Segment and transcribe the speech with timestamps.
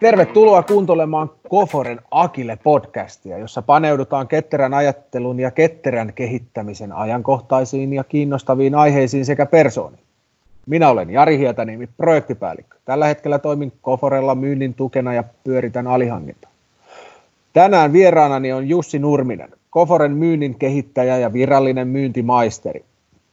[0.00, 9.24] Tervetuloa kuuntolemaan Koforen Akille-podcastia, jossa paneudutaan ketterän ajattelun ja ketterän kehittämisen ajankohtaisiin ja kiinnostaviin aiheisiin
[9.24, 10.04] sekä persooniin.
[10.66, 12.76] Minä olen Jari Hietaniemi, projektipäällikkö.
[12.84, 16.50] Tällä hetkellä toimin Koforella myynnin tukena ja pyöritän alihankintaa.
[17.52, 22.84] Tänään vieraanani on Jussi Nurminen, Koforen myynnin kehittäjä ja virallinen myyntimaisteri.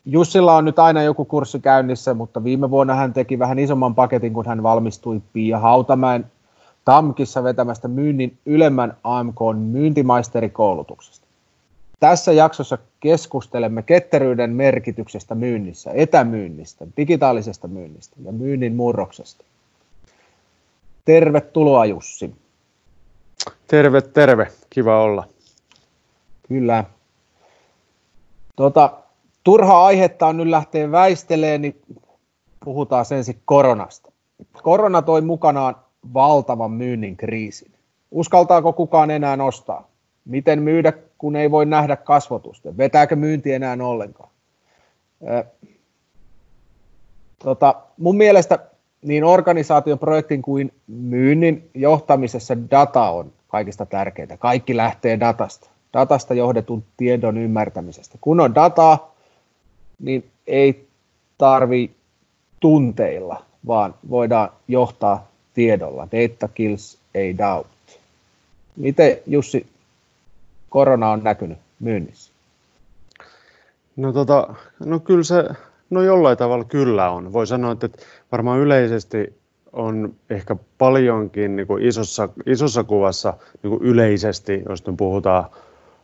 [0.05, 4.33] Jussilla on nyt aina joku kurssi käynnissä, mutta viime vuonna hän teki vähän isomman paketin,
[4.33, 6.25] kun hän valmistui Pia Hautamäen
[6.85, 11.27] TAMKissa vetämästä myynnin ylemmän AMK myyntimaisterikoulutuksesta.
[11.99, 19.45] Tässä jaksossa keskustelemme ketteryyden merkityksestä myynnissä, etämyynnistä, digitaalisesta myynnistä ja myynnin murroksesta.
[21.05, 22.35] Tervetuloa Jussi.
[23.67, 24.47] Terve, terve.
[24.69, 25.27] Kiva olla.
[26.47, 26.83] Kyllä.
[28.55, 29.00] Tota,
[29.43, 31.81] turha aihetta on nyt lähteä väisteleen, niin
[32.65, 34.11] puhutaan ensin koronasta.
[34.63, 35.75] Korona toi mukanaan
[36.13, 37.71] valtavan myynnin kriisin.
[38.11, 39.87] Uskaltaako kukaan enää ostaa?
[40.25, 42.77] Miten myydä, kun ei voi nähdä kasvotusta?
[42.77, 44.29] Vetääkö myynti enää ollenkaan?
[47.43, 48.59] tota, mun mielestä
[49.01, 54.37] niin organisaation, projektin kuin myynnin johtamisessa data on kaikista tärkeintä.
[54.37, 55.69] Kaikki lähtee datasta.
[55.93, 58.17] Datasta johdetun tiedon ymmärtämisestä.
[58.21, 59.10] Kun on dataa,
[60.01, 60.87] niin ei
[61.37, 61.91] tarvi
[62.59, 66.07] tunteilla, vaan voidaan johtaa tiedolla.
[66.11, 67.67] Data kills a doubt.
[68.75, 69.67] Miten Jussi
[70.69, 72.31] korona on näkynyt myynnissä?
[73.95, 74.53] No, tota,
[74.85, 75.43] no kyllä se,
[75.89, 77.33] no jollain tavalla kyllä on.
[77.33, 77.89] Voi sanoa, että
[78.31, 79.41] varmaan yleisesti
[79.73, 85.45] on ehkä paljonkin niin kuin isossa, isossa kuvassa niin kuin yleisesti, jos nyt puhutaan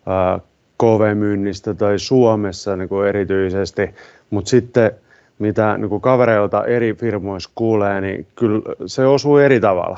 [0.06, 0.40] ää,
[0.78, 3.89] KV-myynnistä tai Suomessa niin kuin erityisesti,
[4.30, 4.92] mutta sitten
[5.39, 9.97] mitä niin kuin kavereilta eri firmoissa kuulee, niin kyllä se osuu eri tavalla.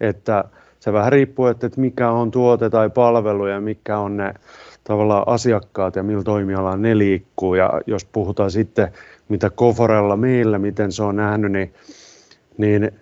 [0.00, 0.44] Että
[0.80, 4.34] se vähän riippuu, että mikä on tuote tai palvelu ja mikä on ne
[4.84, 7.54] tavallaan asiakkaat ja millä toimialalla ne liikkuu.
[7.54, 8.88] Ja jos puhutaan sitten,
[9.28, 11.74] mitä Koforella meillä, miten se on nähnyt, niin,
[12.58, 12.92] niin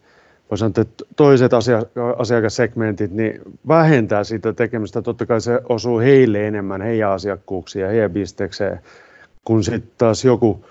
[0.51, 1.83] voisi sanoa, että toiset asia,
[2.19, 5.03] asiakassegmentit niin vähentää sitä tekemistä.
[5.03, 8.81] Totta kai se osuu heille enemmän, heidän asiakkuuksiin ja heidän bistekseen,
[9.45, 10.65] kun sitten taas joku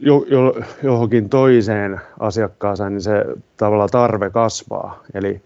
[0.00, 3.24] jo, jo, johonkin toiseen asiakkaaseen, niin se
[3.56, 5.02] tavallaan tarve kasvaa.
[5.14, 5.40] Eli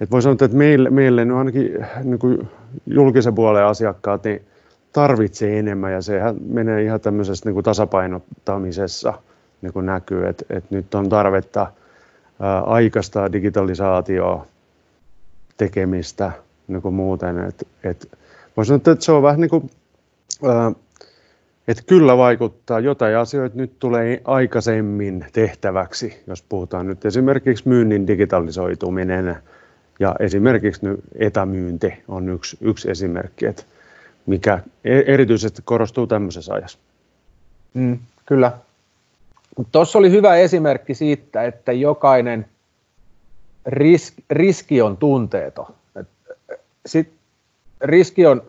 [0.00, 2.48] et voi sanoa, että meille, meille no ainakin niin kuin
[2.86, 4.42] julkisen puolen asiakkaat niin
[4.92, 9.14] tarvitsee enemmän ja sehän menee ihan tämmöisessä niin kuin tasapainottamisessa
[9.62, 11.66] niin kuin näkyy, että, että nyt on tarvetta
[12.42, 14.46] ää, aikaista digitalisaatioa
[15.56, 16.32] tekemistä
[16.68, 17.38] niin kuin muuten.
[17.38, 18.18] Et, et,
[18.56, 19.70] voi sanoa, että se on vähän niin kuin,
[20.48, 20.72] ää,
[21.68, 29.36] että kyllä vaikuttaa, jotain asioita nyt tulee aikaisemmin tehtäväksi, jos puhutaan nyt esimerkiksi myynnin digitalisoituminen
[30.00, 33.62] ja esimerkiksi nyt etämyynti on yksi, yksi esimerkki, että
[34.26, 36.78] mikä e-, erityisesti korostuu tämmöisessä ajassa.
[37.74, 38.52] Mm, kyllä.
[39.72, 42.46] Tuossa oli hyvä esimerkki siitä, että jokainen
[43.66, 45.66] risk, riski on tunteeton.
[46.86, 47.18] Sitten
[47.80, 48.42] riski on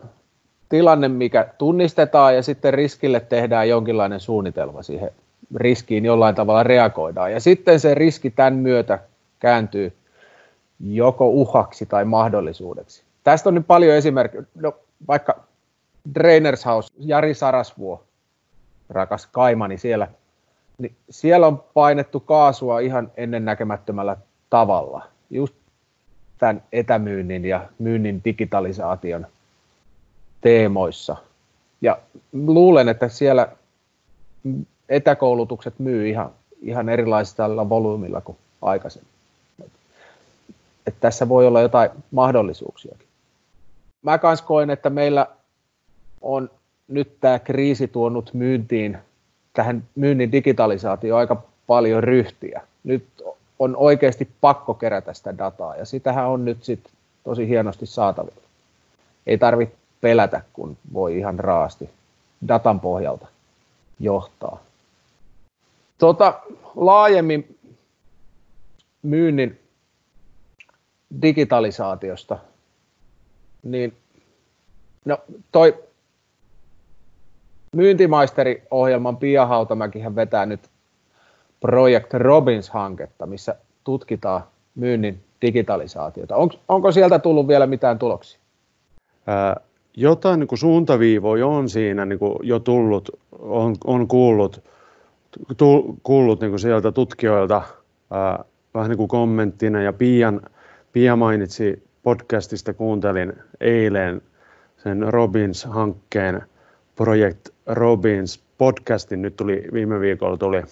[0.68, 5.10] tilanne, mikä tunnistetaan ja sitten riskille tehdään jonkinlainen suunnitelma siihen
[5.54, 7.32] riskiin, jollain tavalla reagoidaan.
[7.32, 8.98] Ja sitten se riski tämän myötä
[9.38, 9.92] kääntyy
[10.80, 13.02] joko uhaksi tai mahdollisuudeksi.
[13.24, 14.44] Tästä on nyt paljon esimerkkejä.
[14.54, 14.76] No,
[15.08, 15.40] vaikka
[16.14, 18.02] Drainers House, Jari Sarasvuo,
[18.88, 20.08] rakas kaimani siellä,
[20.78, 24.16] niin siellä on painettu kaasua ihan ennennäkemättömällä
[24.50, 25.06] tavalla.
[25.30, 25.54] Just
[26.38, 29.26] tämän etämyynnin ja myynnin digitalisaation
[30.40, 31.16] teemoissa.
[31.80, 31.98] Ja
[32.32, 33.48] luulen, että siellä
[34.88, 36.30] etäkoulutukset myy ihan,
[36.62, 39.10] ihan erilaisella volyymilla kuin aikaisemmin.
[40.86, 43.08] Että tässä voi olla jotain mahdollisuuksiakin.
[44.02, 45.26] Mä kans koen, että meillä
[46.20, 46.50] on
[46.88, 48.98] nyt tämä kriisi tuonut myyntiin,
[49.54, 52.62] tähän myynnin digitalisaatioon aika paljon ryhtiä.
[52.84, 53.04] Nyt
[53.58, 56.90] on oikeasti pakko kerätä sitä dataa ja sitähän on nyt sit
[57.24, 58.42] tosi hienosti saatavilla.
[59.26, 61.90] Ei tarvitse pelätä, kun voi ihan raasti
[62.48, 63.26] datan pohjalta
[64.00, 64.62] johtaa.
[65.98, 66.40] Tota,
[66.74, 67.58] laajemmin
[69.02, 69.60] myynnin
[71.22, 72.38] digitalisaatiosta,
[73.62, 73.96] niin
[75.04, 75.18] no
[75.52, 75.84] toi
[77.74, 80.60] myyntimaisteri-ohjelman Pia Hautamäkihän vetää nyt
[81.60, 84.42] Project Robins-hanketta, missä tutkitaan
[84.74, 86.36] myynnin digitalisaatiota.
[86.36, 88.40] Onko, onko sieltä tullut vielä mitään tuloksia?
[89.26, 89.56] Ää,
[89.96, 94.62] jotain niin suuntaviivoja on siinä niin kuin jo tullut, on, on kuullut
[96.02, 97.62] kuullut niin kuin sieltä tutkijoilta
[98.10, 98.44] ää,
[98.74, 100.40] vähän niin kuin kommenttina ja Pian,
[100.92, 104.22] Pia mainitsi podcastista, kuuntelin eilen
[104.76, 106.42] sen Robins-hankkeen
[106.96, 110.62] Project Robins podcastin, nyt tuli viime viikolla tuli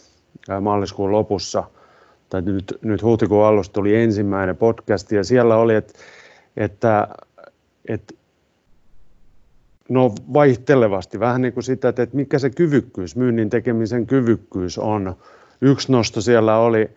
[0.61, 1.65] maaliskuun lopussa,
[2.29, 5.93] tai nyt, nyt huhtikuun alusta tuli ensimmäinen podcast, ja siellä oli, että,
[6.57, 7.09] että,
[7.89, 8.15] että
[9.89, 11.21] no vaihtelevasti.
[11.21, 15.17] Vähän niin kuin sitä, että mikä se kyvykkyys, myynnin tekemisen kyvykkyys on.
[15.61, 16.91] Yksi nosto siellä oli,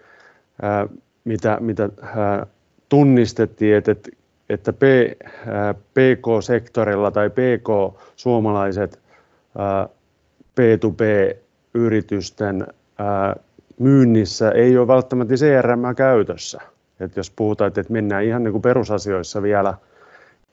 [1.24, 1.89] mitä, mitä
[2.89, 3.95] tunnistettiin, että,
[4.50, 4.74] että
[5.94, 9.05] PK-sektorilla tai PK-suomalaiset
[10.56, 12.68] P2P-yritysten
[13.80, 16.62] myynnissä ei ole välttämättä CRM käytössä.
[17.00, 19.74] Et jos puhutaan, että mennään ihan niin kuin perusasioissa vielä,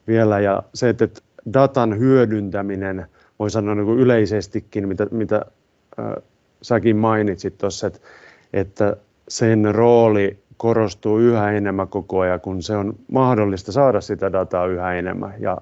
[0.06, 1.08] vielä ja se, että
[1.52, 3.06] datan hyödyntäminen,
[3.38, 5.46] voi sanoa niin kuin yleisestikin, mitä, mitä
[5.98, 6.14] äh,
[6.62, 8.00] säkin mainitsit tuossa, että,
[8.52, 8.96] että
[9.28, 14.94] sen rooli korostuu yhä enemmän koko ajan, kun se on mahdollista saada sitä dataa yhä
[14.94, 15.58] enemmän ja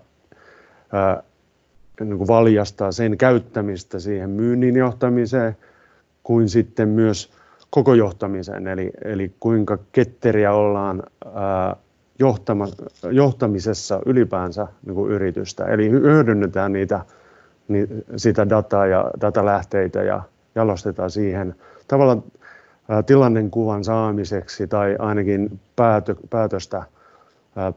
[0.93, 1.23] ää,
[2.05, 5.57] niin kuin valjastaa sen käyttämistä siihen myynnin johtamiseen
[6.23, 7.33] kuin sitten myös
[7.71, 11.03] koko johtamiseen, eli, eli kuinka ketteriä ollaan
[11.35, 11.77] ää,
[12.19, 12.69] johtama,
[13.11, 15.65] johtamisessa ylipäänsä niin kuin yritystä.
[15.65, 17.05] Eli hyödynnetään niitä,
[17.69, 20.23] ni, sitä dataa ja datalähteitä ja
[20.55, 21.55] jalostetaan siihen
[21.89, 22.23] tavallaan
[23.07, 26.83] tilannekuvan saamiseksi tai ainakin päätö, päätöstä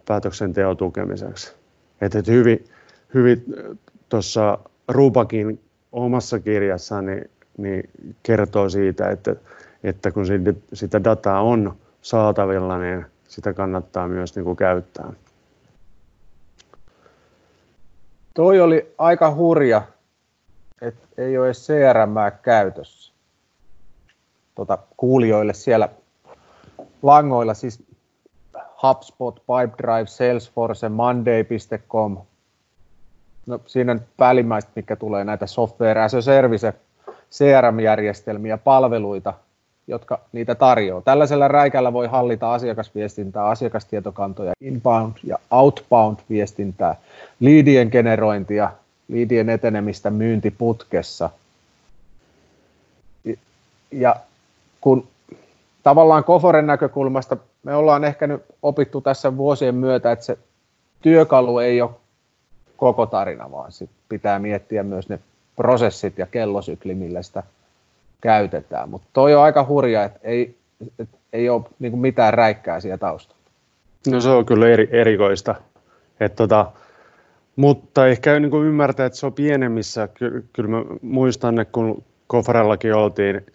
[0.05, 1.53] päätöksenteon tukemiseksi.
[2.01, 2.65] Että et hyvin,
[3.13, 3.43] hyvin
[4.13, 5.59] tuossa Rubakin
[5.91, 7.89] omassa kirjassaan niin, niin
[8.23, 9.35] kertoo siitä, että,
[9.83, 10.25] että kun
[10.73, 15.13] sitä dataa on saatavilla, niin sitä kannattaa myös niin kuin käyttää.
[18.33, 19.81] Toi oli aika hurja,
[20.81, 23.13] että ei ole edes CRM käytössä
[24.55, 25.89] tuota, kuulijoille siellä
[27.01, 27.83] langoilla, siis
[28.83, 32.17] HubSpot, Pipedrive, Salesforce, Monday.com,
[33.45, 36.73] no siinä päällimmäistä, mikä tulee näitä software as a service,
[37.31, 39.33] CRM-järjestelmiä, palveluita,
[39.87, 41.01] jotka niitä tarjoaa.
[41.01, 46.95] Tällaisella räikällä voi hallita asiakasviestintää, asiakastietokantoja, inbound ja outbound viestintää,
[47.39, 48.71] liidien generointia,
[49.07, 51.29] liidien etenemistä myyntiputkessa.
[53.91, 54.15] Ja
[54.81, 55.07] kun
[55.83, 60.37] tavallaan Koforen näkökulmasta me ollaan ehkä nyt opittu tässä vuosien myötä, että se
[61.01, 61.91] työkalu ei ole
[62.77, 65.19] koko tarina, vaan sit pitää miettiä myös ne
[65.55, 67.43] prosessit ja kellosykli, millä sitä
[68.21, 68.89] käytetään.
[68.89, 70.55] Mutta toi on aika hurja, että ei,
[70.99, 73.41] et, ei ole niin mitään räikkää siellä taustalla.
[74.07, 75.55] No se on kyllä eri, erikoista.
[76.19, 76.71] Et tota,
[77.55, 80.07] mutta ehkä niin kuin ymmärtää, että se on pienemmissä.
[80.07, 83.45] Ky- kyllä mä muistan, kun Kofarellakin oltiin,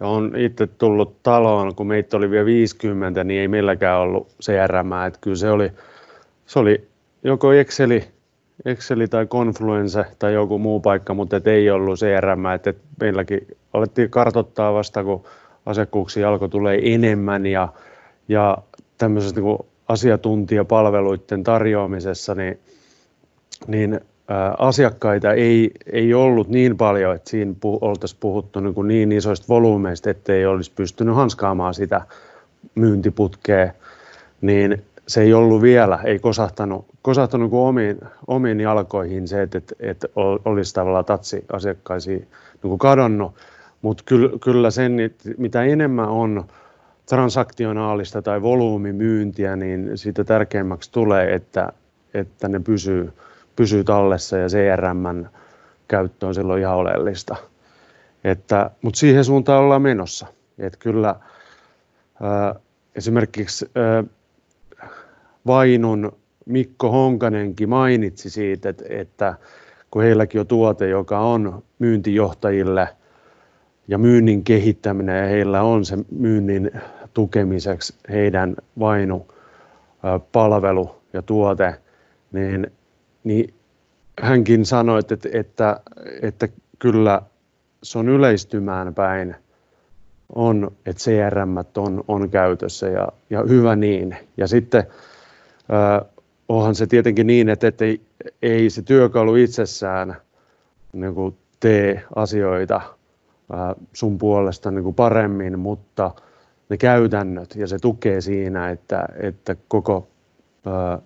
[0.00, 4.92] ja on itse tullut taloon, kun meitä oli vielä 50, niin ei meilläkään ollut CRM.
[5.06, 5.72] Että kyllä se oli,
[6.46, 6.88] se oli
[7.22, 8.04] joko Exceli,
[8.64, 12.46] Exceli tai Confluence tai joku muu paikka, mutta et ei ollut CRM.
[12.46, 15.24] Että et meilläkin alettiin kartottaa vasta, kun
[15.66, 17.68] asiakkuuksia alkoi tulee enemmän ja,
[18.28, 18.58] ja
[18.98, 19.58] tämmöisessä niin
[19.88, 22.58] asiantuntijapalveluiden tarjoamisessa, niin,
[23.66, 24.00] niin
[24.58, 30.10] asiakkaita ei, ei ollut niin paljon, että siinä puh, oltaisiin puhuttu niin, niin isoista volyymeista,
[30.10, 32.00] ettei olisi pystynyt hanskaamaan sitä
[32.74, 33.72] myyntiputkea,
[34.40, 39.74] niin se ei ollut vielä, ei kosahtanut, kosahtanut kuin omiin, omiin jalkoihin se, että, että,
[39.80, 40.08] että
[40.44, 42.20] olisi tavallaan tatsi asiakkaisiin
[42.62, 43.34] niin kuin kadonnut,
[43.82, 46.44] mutta kyllä, kyllä sen, että mitä enemmän on
[47.06, 51.72] transaktionaalista tai volyymimyyntiä, niin siitä tärkeämmäksi tulee, että,
[52.14, 53.12] että ne pysyy
[53.58, 55.24] pysyy tallessa ja CRM
[55.88, 57.36] käyttö on silloin ihan oleellista.
[58.24, 60.26] Että, mutta siihen suuntaan ollaan menossa.
[60.58, 61.14] Että kyllä
[62.94, 63.70] esimerkiksi
[65.48, 66.12] Vainun
[66.46, 69.34] Mikko Honkanenkin mainitsi siitä, että, että
[69.90, 72.88] kun heilläkin on tuote, joka on myyntijohtajille
[73.88, 76.70] ja myynnin kehittäminen ja heillä on se myynnin
[77.14, 79.28] tukemiseksi heidän Vainu
[80.32, 81.74] palvelu ja tuote,
[82.32, 82.66] niin
[83.24, 83.54] niin
[84.20, 85.80] hänkin sanoi, että, että,
[86.22, 87.22] että kyllä
[87.82, 89.36] se on yleistymään päin,
[90.34, 94.16] on, että CRM on, on käytössä ja, ja hyvä niin.
[94.36, 94.84] Ja sitten
[96.48, 98.00] onhan se tietenkin niin, että, että ei,
[98.42, 100.16] ei se työkalu itsessään
[100.92, 106.10] niin kuin tee asioita äh, sun puolesta niin kuin paremmin, mutta
[106.68, 110.08] ne käytännöt ja se tukee siinä, että, että koko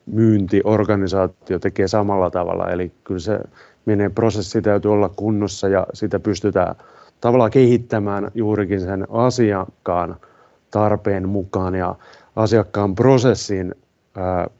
[0.06, 2.70] myyntiorganisaatio tekee samalla tavalla.
[2.70, 3.40] Eli kyllä se
[3.86, 6.74] menee prosessi täytyy olla kunnossa ja sitä pystytään
[7.20, 10.16] tavallaan kehittämään juurikin sen asiakkaan
[10.70, 11.94] tarpeen mukaan ja
[12.36, 13.74] asiakkaan prosessin,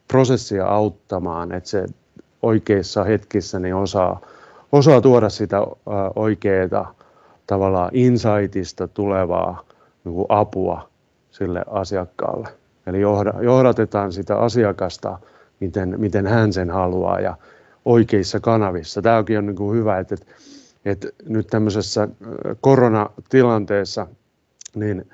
[0.09, 1.87] prosessia auttamaan, että se
[2.43, 4.21] oikeissa hetkissä niin osaa,
[4.73, 5.59] osaa tuoda sitä
[6.17, 6.95] oikeaa
[7.47, 9.65] tavallaan insightista tulevaa
[10.05, 10.89] niin apua
[11.31, 12.49] sille asiakkaalle.
[12.87, 13.01] Eli
[13.43, 15.19] johdatetaan sitä asiakasta,
[15.61, 17.37] miten, miten hän sen haluaa ja
[17.85, 19.03] oikeissa kanavissa.
[19.03, 20.27] Tämäkin on niin kuin hyvä, että, että,
[20.85, 22.09] että nyt tämmöisessä
[22.61, 24.07] koronatilanteessa,
[24.75, 25.11] niin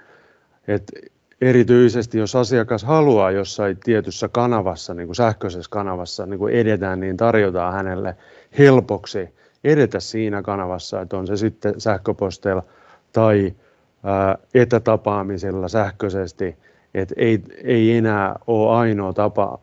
[0.69, 0.93] että
[1.41, 7.17] erityisesti jos asiakas haluaa jossain tietyssä kanavassa, niin kuin sähköisessä kanavassa niin kuin edetään, niin
[7.17, 8.17] tarjotaan hänelle
[8.59, 9.29] helpoksi
[9.65, 12.63] edetä siinä kanavassa, että on se sitten sähköposteilla
[13.13, 13.55] tai
[14.55, 16.57] etätapaamisella sähköisesti,
[16.95, 19.59] että ei, ei enää ole ainoa tapa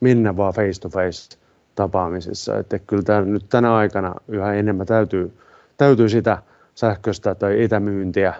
[0.00, 1.38] mennä vaan face to face
[1.74, 2.58] tapaamisissa.
[2.58, 5.32] Että kyllä tämä, nyt tänä aikana yhä enemmän täytyy,
[5.76, 6.42] täytyy sitä
[6.74, 8.34] sähköistä tai etämyyntiä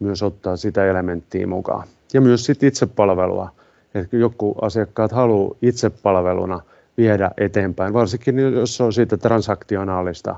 [0.00, 1.88] myös ottaa sitä elementtiä mukaan.
[2.12, 3.50] Ja myös sitten itsepalvelua.
[3.94, 6.60] Että joku asiakkaat haluaa itsepalveluna
[6.96, 10.36] viedä eteenpäin, varsinkin jos on siitä transaktionaalista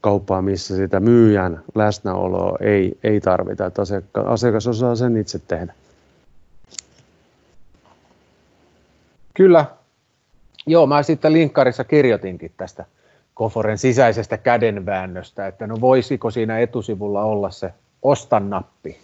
[0.00, 5.74] kauppaa, missä sitä myyjän läsnäoloa ei, ei tarvita, että asiakka, asiakas osaa sen itse tehdä.
[9.34, 9.64] Kyllä.
[10.66, 12.84] Joo, mä sitten linkkarissa kirjoitinkin tästä
[13.34, 17.72] Koforen sisäisestä kädenväännöstä, että no voisiko siinä etusivulla olla se
[18.02, 18.98] ostan nappi.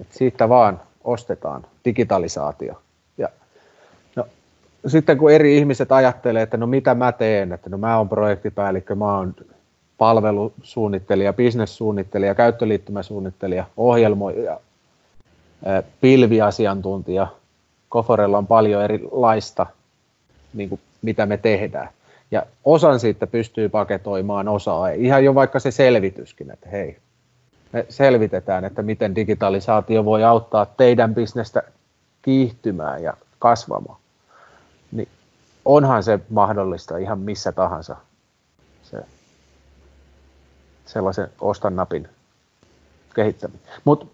[0.00, 2.82] Että siitä vaan ostetaan digitalisaatio.
[3.18, 3.28] Ja,
[4.16, 4.26] no,
[4.86, 8.94] sitten kun eri ihmiset ajattelee, että no mitä mä teen, että no mä oon projektipäällikkö,
[8.94, 9.34] mä oon
[9.98, 14.60] palvelusuunnittelija, bisnessuunnittelija, käyttöliittymäsuunnittelija, ohjelmoija,
[16.00, 17.26] pilviasiantuntija.
[17.88, 19.66] Koforella on paljon erilaista,
[20.54, 21.88] niin kuin mitä me tehdään.
[22.30, 26.96] Ja osan siitä pystyy paketoimaan osaa, ihan jo vaikka se selvityskin, että hei,
[27.72, 31.62] me selvitetään, että miten digitalisaatio voi auttaa teidän bisnestä
[32.22, 33.98] kiihtymään ja kasvamaan.
[34.92, 35.08] Niin
[35.64, 37.96] onhan se mahdollista ihan missä tahansa
[38.82, 38.98] se
[40.86, 42.08] sellaisen ostan napin
[43.14, 43.62] kehittäminen.
[43.84, 44.06] Mutta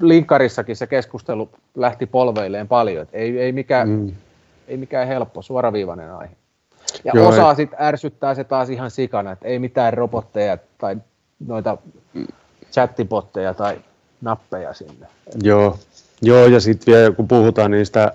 [0.00, 3.06] linkkarissakin se keskustelu lähti polveilleen paljon.
[3.12, 4.12] Ei, ei, mikään, mm.
[4.68, 6.36] ei mikään helppo, suoraviivainen aihe.
[7.04, 10.96] Ja Joo, osaa sitten ärsyttää se taas ihan sikana, että ei mitään robotteja tai
[11.46, 11.78] noita
[12.72, 13.80] chattibotteja tai
[14.20, 15.06] nappeja sinne.
[15.42, 15.78] Joo,
[16.22, 18.12] Joo ja sitten vielä kun puhutaan niistä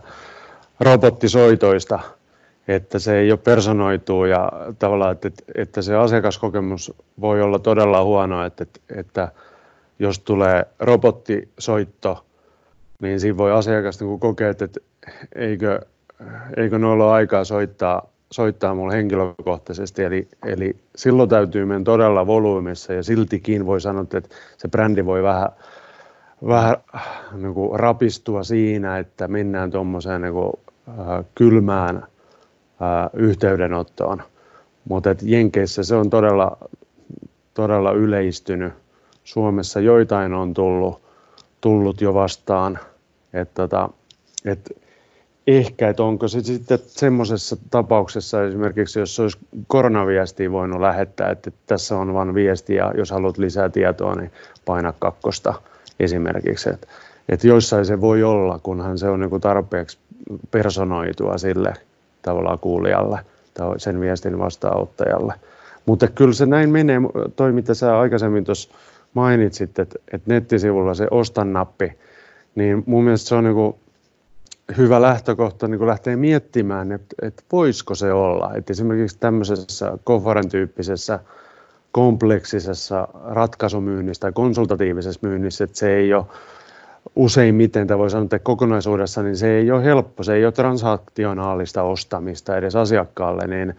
[0.79, 1.99] robottisoitoista,
[2.67, 8.45] että se ei ole personoituu ja tavallaan, että, että se asiakaskokemus voi olla todella huono,
[8.45, 9.31] että, että
[9.99, 12.25] jos tulee robottisoitto,
[13.01, 14.67] niin siinä voi asiakas niin kokea, että
[15.35, 15.81] eikö,
[16.57, 20.03] eikö noilla ole aikaa soittaa, soittaa mulle henkilökohtaisesti.
[20.03, 24.21] Eli, eli silloin täytyy mennä todella volyymissa ja siltikin voi sanoa, että
[24.57, 25.49] se brändi voi vähän,
[26.47, 26.77] vähän
[27.33, 30.53] niin kuin rapistua siinä, että mennään tuommoiseen niin kuin,
[30.89, 32.07] äh, kylmään
[33.13, 34.23] yhteydenottoon.
[34.89, 36.57] Mutta Jenkeissä se on todella,
[37.53, 38.73] todella yleistynyt.
[39.23, 41.01] Suomessa joitain on tullut,
[41.61, 42.79] tullut jo vastaan.
[43.33, 43.89] Et tota,
[45.47, 49.37] ehkä, että onko se sitten semmoisessa tapauksessa esimerkiksi, jos olisi
[49.67, 54.31] koronaviestiä voinut lähettää, että tässä on vain viesti ja jos haluat lisää tietoa, niin
[54.65, 55.53] paina kakkosta
[55.99, 56.69] esimerkiksi.
[56.69, 56.87] Että
[57.29, 59.97] et joissain se voi olla, kunhan se on niinku tarpeeksi
[60.51, 61.73] personoitua sille
[62.21, 63.19] tavallaan kuulijalle
[63.53, 65.33] tai sen viestin vastaanottajalle.
[65.85, 66.99] Mutta kyllä se näin menee,
[67.35, 68.69] toi mitä sä aikaisemmin tuossa
[69.13, 71.97] mainitsit, että, että nettisivulla se ostan nappi,
[72.55, 73.75] niin mun mielestä se on niin
[74.77, 78.51] hyvä lähtökohta niin lähteä miettimään, että, että voisiko se olla.
[78.55, 81.19] Että esimerkiksi tämmöisessä Koforen tyyppisessä
[81.91, 86.25] kompleksisessa ratkaisumyynnissä tai konsultatiivisessa myynnissä, että se ei ole
[87.15, 91.83] useimmiten, tai voi sanoa, että kokonaisuudessa, niin se ei ole helppo, se ei ole transaktionaalista
[91.83, 93.75] ostamista edes asiakkaalle, niin,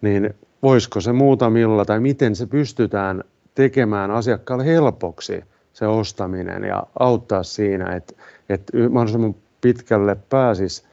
[0.00, 3.24] niin voisiko se muutamilla, tai miten se pystytään
[3.54, 8.14] tekemään asiakkaalle helpoksi se ostaminen ja auttaa siinä, että,
[8.48, 10.84] että mahdollisimman pitkälle pääsisi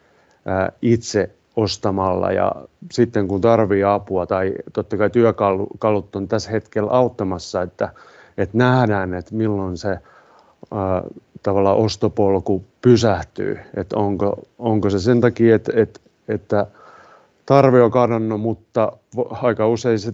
[0.81, 2.51] itse ostamalla ja
[2.91, 7.89] sitten kun tarvii apua tai totta kai työkalut on tässä hetkellä auttamassa, että,
[8.37, 9.99] että nähdään, että milloin se
[11.43, 13.59] tavallaan ostopolku pysähtyy.
[13.75, 16.65] Että onko, onko se sen takia, että, että, että
[17.45, 18.91] tarve on kadonnut, mutta
[19.31, 20.13] aika usein se,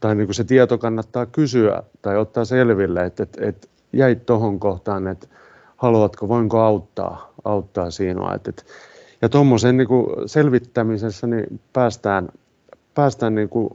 [0.00, 4.60] tai niin kuin se tieto kannattaa kysyä tai ottaa selville, että, että, että jäit tuohon
[4.60, 5.26] kohtaan, että
[5.76, 8.34] haluatko, voinko auttaa, auttaa sinua.
[8.34, 8.62] Että, että,
[9.22, 9.88] ja tuommoisen niin
[10.26, 12.28] selvittämisessä niin päästään,
[12.94, 13.70] päästään niin kuin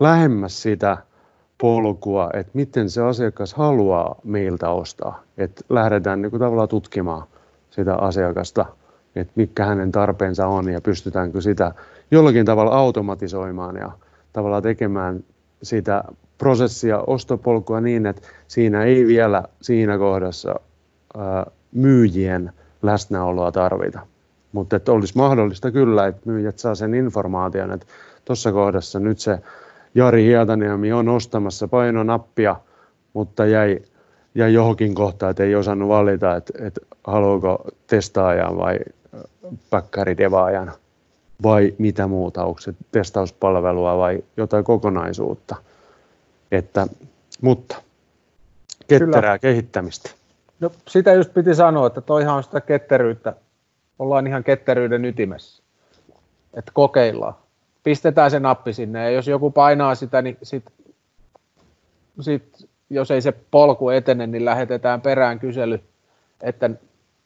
[0.00, 0.96] lähemmäs sitä
[1.58, 5.22] polkua, että miten se asiakas haluaa meiltä ostaa.
[5.38, 7.22] Että lähdetään niin kuin tavallaan tutkimaan
[7.70, 8.66] sitä asiakasta,
[9.16, 11.74] että mikä hänen tarpeensa on ja pystytäänkö sitä
[12.10, 13.92] jollakin tavalla automatisoimaan ja
[14.32, 15.24] tavallaan tekemään
[15.62, 16.04] sitä
[16.38, 20.54] prosessia, ostopolkua niin, että siinä ei vielä siinä kohdassa
[21.16, 22.52] ää, myyjien
[22.82, 24.00] läsnäoloa tarvita.
[24.52, 27.86] Mutta että olisi mahdollista kyllä, että myyjät saa sen informaation, että
[28.24, 29.38] tuossa kohdassa nyt se
[29.94, 32.56] Jari Hietaniemi on ostamassa painonappia,
[33.12, 33.78] mutta jäi,
[34.34, 38.78] jäi johonkin kohtaan, että ei osannut valita, että, että haluaako testaajan vai
[39.70, 40.72] päkkäridevaajan
[41.42, 45.56] vai mitä muuta, onko se testauspalvelua vai jotain kokonaisuutta.
[46.52, 46.86] Että,
[47.40, 47.76] mutta
[48.88, 49.38] ketterää Kyllä.
[49.38, 50.10] kehittämistä.
[50.60, 53.34] No sitä just piti sanoa, että toihan on sitä ketteryyttä.
[53.98, 55.62] Ollaan ihan ketteryyden ytimessä.
[56.54, 57.34] Että kokeillaan.
[57.82, 60.64] Pistetään se nappi sinne ja jos joku painaa sitä, niin sit,
[62.20, 65.80] sit, jos ei se polku etene, niin lähetetään perään kysely,
[66.42, 66.70] että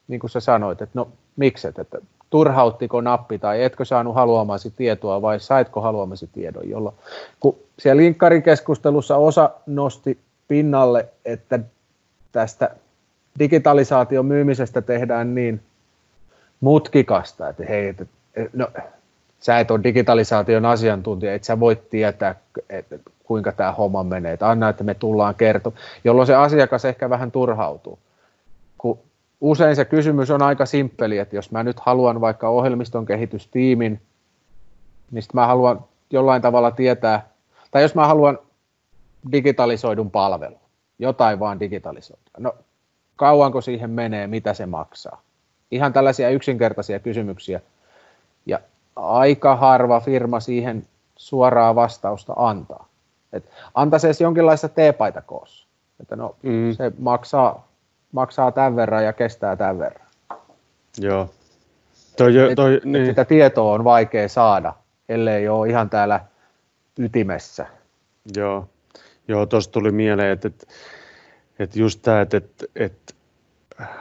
[0.08, 1.98] niin kuin sä sanoit, että no mikset, että
[2.30, 6.94] turhauttiko nappi tai etkö saanut haluamasi tietoa vai saitko haluamasi tiedon, jolloin
[7.40, 11.60] kun siellä linkkarikeskustelussa osa nosti pinnalle, että
[12.32, 12.76] tästä
[13.38, 15.60] digitalisaation myymisestä tehdään niin
[16.60, 18.06] mutkikasta, että hei, että,
[18.52, 18.68] no,
[19.40, 22.34] sä et ole digitalisaation asiantuntija, et sä voit tietää,
[22.70, 27.10] että kuinka tämä homma menee, että anna, että me tullaan kertomaan, jolloin se asiakas ehkä
[27.10, 27.98] vähän turhautuu.
[28.78, 28.98] Kun
[29.40, 34.00] usein se kysymys on aika simppeli, että jos mä nyt haluan vaikka ohjelmiston kehitystiimin,
[35.10, 37.28] niin sitten mä haluan jollain tavalla tietää,
[37.70, 38.38] tai jos mä haluan
[39.32, 40.60] digitalisoidun palvelun,
[40.98, 42.22] jotain vaan digitalisoida.
[42.38, 42.54] No
[43.16, 45.22] kauanko siihen menee, mitä se maksaa?
[45.70, 47.60] Ihan tällaisia yksinkertaisia kysymyksiä.
[48.46, 48.60] Ja
[48.96, 52.88] aika harva firma siihen suoraa vastausta antaa.
[53.32, 55.66] Et antaisi edes jonkinlaista teepaita koossa.
[56.00, 56.72] Että no, mm.
[56.72, 57.68] se maksaa,
[58.12, 60.06] maksaa tämän verran ja kestää tämän verran.
[60.98, 61.30] Joo.
[62.16, 63.06] Toi, et, toi, et, niin.
[63.06, 64.72] Sitä tietoa on vaikea saada,
[65.08, 66.20] ellei ole ihan täällä
[66.98, 67.66] ytimessä.
[68.36, 68.68] Joo,
[69.28, 70.66] Joo tuossa tuli mieleen, että, että,
[71.58, 73.14] että just tämä, että, että, että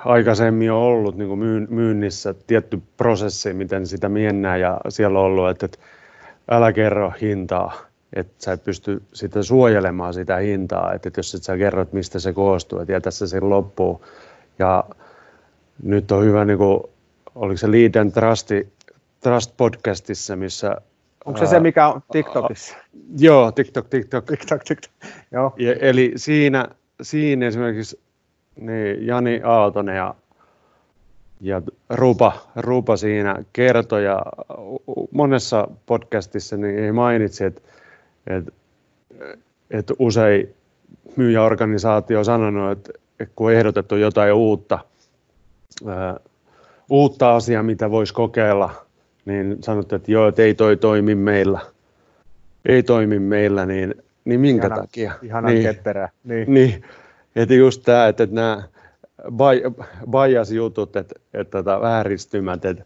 [0.05, 1.39] aikaisemmin on ollut niin kuin
[1.69, 5.77] myynnissä tietty prosessi, miten sitä miennää ja siellä on ollut, että, että
[6.51, 7.81] älä kerro hintaa,
[8.13, 12.19] että sä et pysty sitä suojelemaan sitä hintaa, että, että jos et sä kerrot, mistä
[12.19, 14.01] se koostuu, että jätä se sen loppuun.
[14.59, 14.83] Ja
[15.83, 16.83] nyt on hyvä, niin kuin,
[17.35, 18.49] oliko se Lead and Trust,
[19.21, 20.77] Trust podcastissa, missä
[21.25, 22.75] Onko se se, mikä on TikTokissa?
[23.17, 24.25] Joo, TikTok, TikTok.
[24.25, 24.91] TikTok, TikTok.
[25.31, 25.53] Joo.
[25.57, 26.67] Ja, eli siinä,
[27.01, 27.99] siinä esimerkiksi
[28.59, 30.15] niin Jani Aaltonen ja,
[31.41, 34.25] ja Rupa, Rupa siinä kertoi ja
[35.11, 37.61] monessa podcastissa niin mainitsi, että,
[38.27, 38.51] että,
[39.71, 40.53] että usein
[41.15, 42.91] myyjäorganisaatio on sanonut, että
[43.35, 44.79] kun on ehdotettu jotain uutta,
[45.87, 46.19] ää,
[46.89, 48.85] uutta asiaa, mitä voisi kokeilla,
[49.25, 51.59] niin sanottu, että joo, että ei toi toimi meillä.
[52.65, 55.13] Ei toimi meillä, niin, niin minkä ihana, takia?
[55.21, 56.09] Ihana niin, ketterä.
[56.23, 56.53] Niin.
[56.53, 56.83] niin
[57.35, 58.63] että just tämä, että, että nämä
[60.11, 62.83] bias-jutut, että, että että vääristymät, että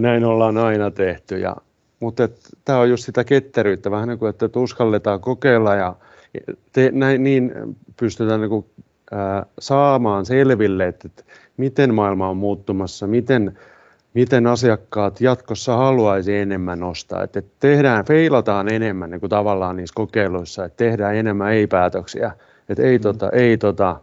[0.00, 1.38] näin ollaan aina tehty.
[1.38, 1.56] Ja,
[2.00, 2.28] mutta
[2.64, 5.94] tämä on just sitä ketteryyttä, vähän niin kuin, että, että uskalletaan kokeilla ja
[6.72, 7.52] te, näin, niin
[8.00, 8.66] pystytään niin kuin,
[9.12, 11.24] ää, saamaan selville, että, että
[11.56, 13.58] miten maailma on muuttumassa, miten,
[14.16, 17.22] miten asiakkaat jatkossa haluaisi enemmän ostaa.
[17.22, 22.32] Että, että tehdään, feilataan enemmän niin kuin tavallaan niissä kokeiluissa, että tehdään enemmän ei-päätöksiä
[22.68, 23.02] että ei mm.
[23.02, 24.00] tota, ei tota,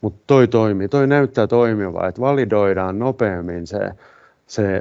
[0.00, 3.78] mutta toi toimii, toi näyttää toimivaa, että validoidaan nopeammin se,
[4.46, 4.80] se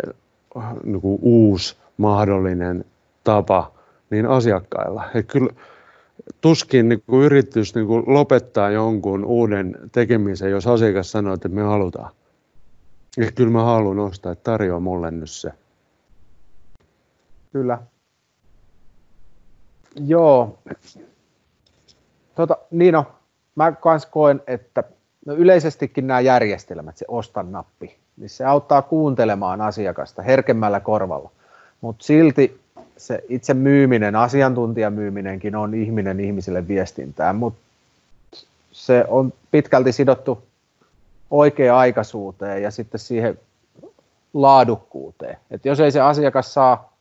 [0.84, 2.86] niin kuin uusi mahdollinen
[3.24, 3.72] tapa
[4.10, 5.04] niin asiakkailla.
[5.16, 5.50] Et kyllä
[6.42, 11.62] tuskin niin kuin yritys niin kuin lopettaa jonkun uuden tekemisen, jos asiakas sanoo, että me
[11.62, 12.12] halutaan.
[13.18, 15.52] Ja kyllä mä haluan ostaa, että tarjoa mulle nyt se.
[17.54, 17.80] Kyllä.
[19.96, 20.60] Joo.
[22.36, 23.06] Tota, Niino,
[23.56, 24.84] mä kans koen, että
[25.26, 31.32] no yleisestikin nämä järjestelmät, se ostan nappi, niin se auttaa kuuntelemaan asiakasta herkemmällä korvalla.
[31.82, 32.60] Mutta silti
[32.98, 37.60] se itse myyminen, asiantuntijamyyminenkin on ihminen ihmisille viestintään, mutta
[38.72, 40.47] se on pitkälti sidottu
[41.32, 43.40] oikea-aikaisuuteen ja sitten siihen
[44.34, 45.38] laadukkuuteen.
[45.52, 46.94] Et jos ei se asiakas saa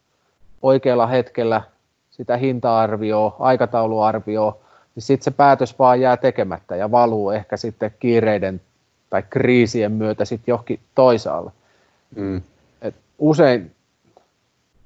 [0.62, 1.62] oikealla hetkellä
[2.10, 4.56] sitä hinta-arvioa, aikatauluarvioa,
[4.94, 8.60] niin sitten se päätös vaan jää tekemättä ja valuu ehkä sitten kiireiden
[9.10, 11.50] tai kriisien myötä sitten johonkin toisaalle.
[12.16, 12.42] Mm.
[12.82, 13.72] Et usein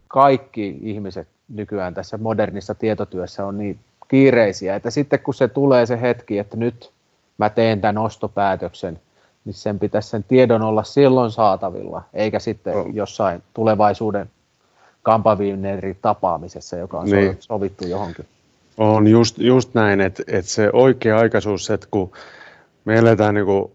[0.08, 6.00] kaikki ihmiset nykyään tässä modernissa tietotyössä on niin kiireisiä, että sitten kun se tulee se
[6.00, 6.90] hetki, että nyt
[7.38, 9.00] mä teen tämän ostopäätöksen,
[9.44, 12.86] niin sen pitäisi sen tiedon olla silloin saatavilla, eikä sitten oh.
[12.92, 14.30] jossain tulevaisuuden
[15.02, 17.36] kampaviineri tapaamisessa, joka on niin.
[17.40, 18.26] sovittu johonkin.
[18.78, 22.12] On just, just näin, että, että se oikea aikaisuus, että kun
[22.84, 23.72] me eletään niin kuin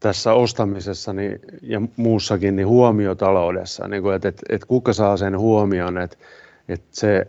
[0.00, 5.38] tässä ostamisessa niin, ja muussakin niin huomiotaloudessa, niin kuin, että, että, että kuka saa sen
[5.38, 6.16] huomion, että,
[6.68, 7.26] että se,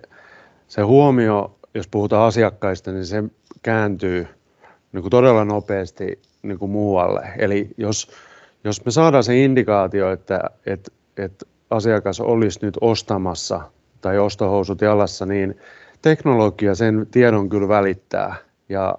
[0.68, 3.24] se huomio, jos puhutaan asiakkaista, niin se
[3.64, 4.28] kääntyy
[4.92, 7.28] niin kuin todella nopeasti niin kuin muualle.
[7.38, 8.12] Eli jos,
[8.64, 13.62] jos me saadaan se indikaatio, että, että, että asiakas olisi nyt ostamassa
[14.02, 15.58] tai ostohousut jalassa, niin
[16.02, 18.36] teknologia sen tiedon kyllä välittää.
[18.70, 18.96] Ja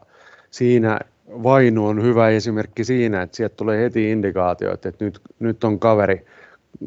[0.51, 5.79] siinä Vainu on hyvä esimerkki siinä, että sieltä tulee heti indikaatio, että nyt, nyt on
[5.79, 6.27] kaveri,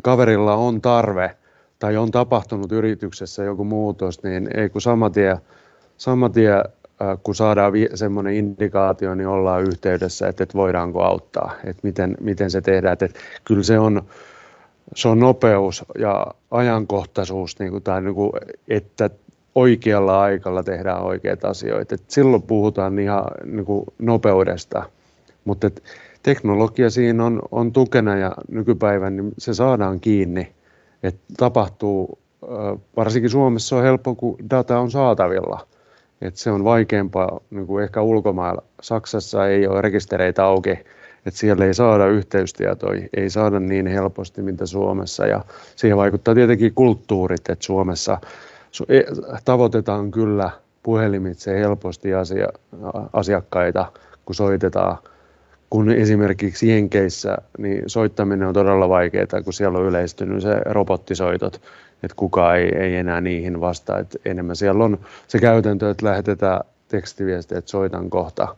[0.04, 1.36] kaverilla on tarve
[1.80, 5.38] tai on tapahtunut yrityksessä joku muutos, niin ei kun sama tie,
[5.98, 6.64] sama tie äh,
[7.24, 12.62] kun saadaan semmoinen indikaatio, niin ollaan yhteydessä, että, että voidaanko auttaa, että miten, miten se
[12.62, 12.94] tehdään.
[12.94, 14.02] Että, että kyllä se on,
[14.96, 18.32] se on nopeus ja ajankohtaisuus, niin kuin, tai niin kuin,
[18.68, 19.10] että
[19.56, 21.96] oikealla aikalla tehdään oikeita asioita.
[21.96, 24.84] Et silloin puhutaan ihan niin kuin nopeudesta,
[25.46, 25.84] mutta et
[26.24, 30.52] teknologia siinä on, on tukena ja nykypäivän niin se saadaan kiinni.
[31.04, 32.20] Et tapahtuu,
[32.98, 35.68] varsinkin Suomessa on helppo, kun data on saatavilla.
[36.22, 38.64] Et se on vaikeampaa niin kuin ehkä ulkomailla.
[38.82, 44.66] Saksassa ei ole rekistereitä auki, että siellä ei saada yhteystietoja, ei saada niin helposti mitä
[44.66, 45.26] Suomessa.
[45.26, 45.42] Ja
[45.76, 48.18] siihen vaikuttaa tietenkin kulttuurit, että Suomessa
[48.90, 49.02] E,
[49.46, 50.50] tavoitetaan kyllä
[50.84, 52.48] puhelimitse helposti asia,
[53.14, 53.92] asiakkaita,
[54.26, 54.98] kun soitetaan.
[55.70, 61.62] Kun esimerkiksi Jenkeissä, niin soittaminen on todella vaikeaa, kun siellä on yleistynyt se robottisoitot,
[62.04, 64.00] että kukaan ei, ei enää niihin vastaa.
[64.00, 68.56] Että enemmän siellä on se käytäntö, että lähetetään tekstiviesti, että soitan kohta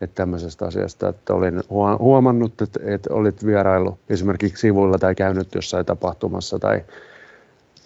[0.00, 1.62] että tämmöisestä asiasta, että olin
[1.98, 6.84] huomannut, että, että olit vierailu esimerkiksi sivuilla tai käynyt jossain tapahtumassa tai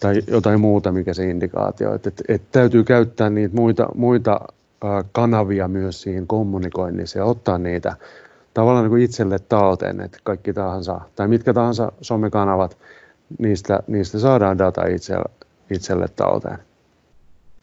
[0.00, 1.94] tai jotain muuta, mikä se indikaatio.
[1.94, 4.40] Että, että, että täytyy käyttää niitä muita, muita
[5.12, 7.96] kanavia myös siihen kommunikoinnissa ja ottaa niitä
[8.54, 12.76] tavallaan niin kuin itselle talteen, että kaikki tahansa, tai mitkä tahansa somekanavat,
[13.38, 15.30] niistä, niistä saadaan data itselle,
[15.70, 16.58] itselle talteen.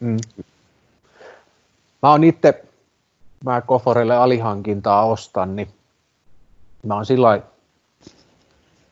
[0.00, 0.16] Mm.
[2.02, 2.64] Mä oon itse,
[3.44, 5.68] mä Koforille alihankintaa ostan, niin
[6.82, 7.40] mä oon sillä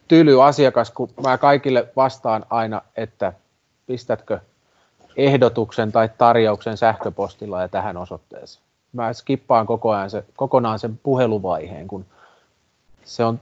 [0.08, 3.32] tyly asiakas, kun mä kaikille vastaan aina, että
[3.86, 4.40] pistätkö
[5.16, 8.64] ehdotuksen tai tarjouksen sähköpostilla ja tähän osoitteeseen.
[8.92, 12.04] Mä skippaan koko ajan se, kokonaan sen puheluvaiheen, kun
[13.04, 13.40] se on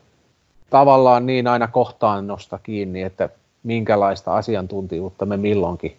[0.70, 3.28] tavallaan niin aina kohtaannosta kiinni, että
[3.62, 5.96] minkälaista asiantuntijuutta me milloinkin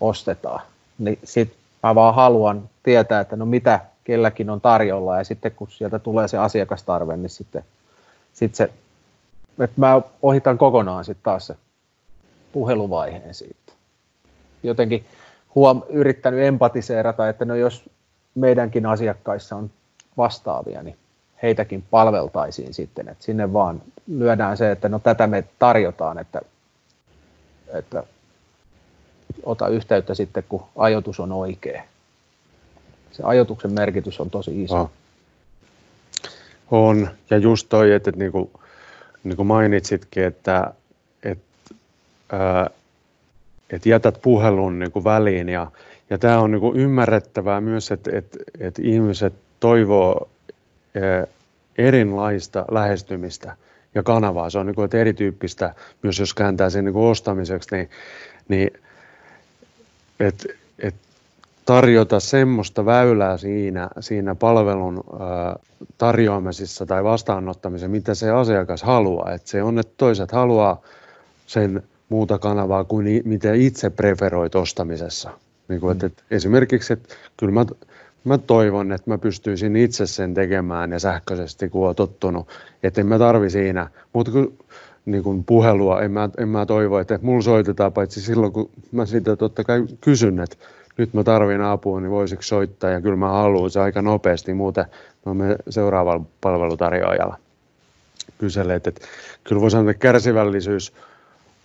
[0.00, 0.60] ostetaan.
[0.98, 5.70] Niin sit mä vaan haluan tietää, että no mitä kelläkin on tarjolla ja sitten kun
[5.70, 7.64] sieltä tulee se asiakastarve, niin sitten,
[8.32, 8.72] sitten se
[9.58, 11.56] että mä ohitan kokonaan sitten taas se
[12.52, 13.72] puheluvaiheen siitä.
[14.62, 15.06] Jotenkin
[15.54, 17.90] huom, yrittänyt empatiseerata, että no jos
[18.34, 19.70] meidänkin asiakkaissa on
[20.16, 20.96] vastaavia, niin
[21.44, 26.40] heitäkin palveltaisiin sitten, että sinne vaan lyödään se, että no tätä me tarjotaan, että,
[27.74, 28.02] että
[29.42, 31.82] ota yhteyttä sitten, kun ajoitus on oikea.
[33.12, 34.90] Se ajoituksen merkitys on tosi iso.
[36.70, 38.50] On, ja just toi, että, että niinku,
[39.24, 40.74] niin kuin mainitsitkin, että,
[41.22, 42.70] että,
[43.70, 45.70] että jätät puhelun niin kuin väliin ja,
[46.10, 50.28] ja tämä on niin kuin ymmärrettävää myös, että, että, että ihmiset toivoo
[51.78, 53.56] erilaista lähestymistä
[53.94, 54.50] ja kanavaa.
[54.50, 57.90] Se on niin kuin, että erityyppistä, myös jos kääntää sen niin kuin ostamiseksi, niin,
[58.48, 58.70] niin
[60.20, 60.44] että,
[60.78, 61.00] että
[61.64, 65.04] tarjota semmoista väylää siinä, siinä palvelun
[65.98, 69.32] tarjoamisessa tai vastaanottamisessa, mitä se asiakas haluaa.
[69.32, 70.82] Että se on, että toiset haluaa
[71.46, 75.30] sen muuta kanavaa kuin mitä itse preferoit ostamisessa.
[75.68, 77.66] Niin kuin, että, että esimerkiksi, että kyllä mä,
[78.24, 82.48] mä toivon, että mä pystyisin itse sen tekemään ja sähköisesti, kun olen tottunut,
[82.82, 84.58] että en mä tarvi siinä, mutta kun
[85.06, 89.06] niin kuin puhelua, en mä, en mä toivo, että mulla soitetaan paitsi silloin, kun mä
[89.06, 90.56] sitä totta kai kysyn, että
[90.96, 92.90] nyt mä tarvin apua, niin voisiko soittaa?
[92.90, 94.84] Ja kyllä mä haluan se aika nopeasti, muuten
[95.26, 97.38] mä menen seuraavalla palvelutarjoajalla.
[98.38, 99.06] Kyselee, että, että
[99.44, 100.92] kyllä voi sanoa, että kärsivällisyys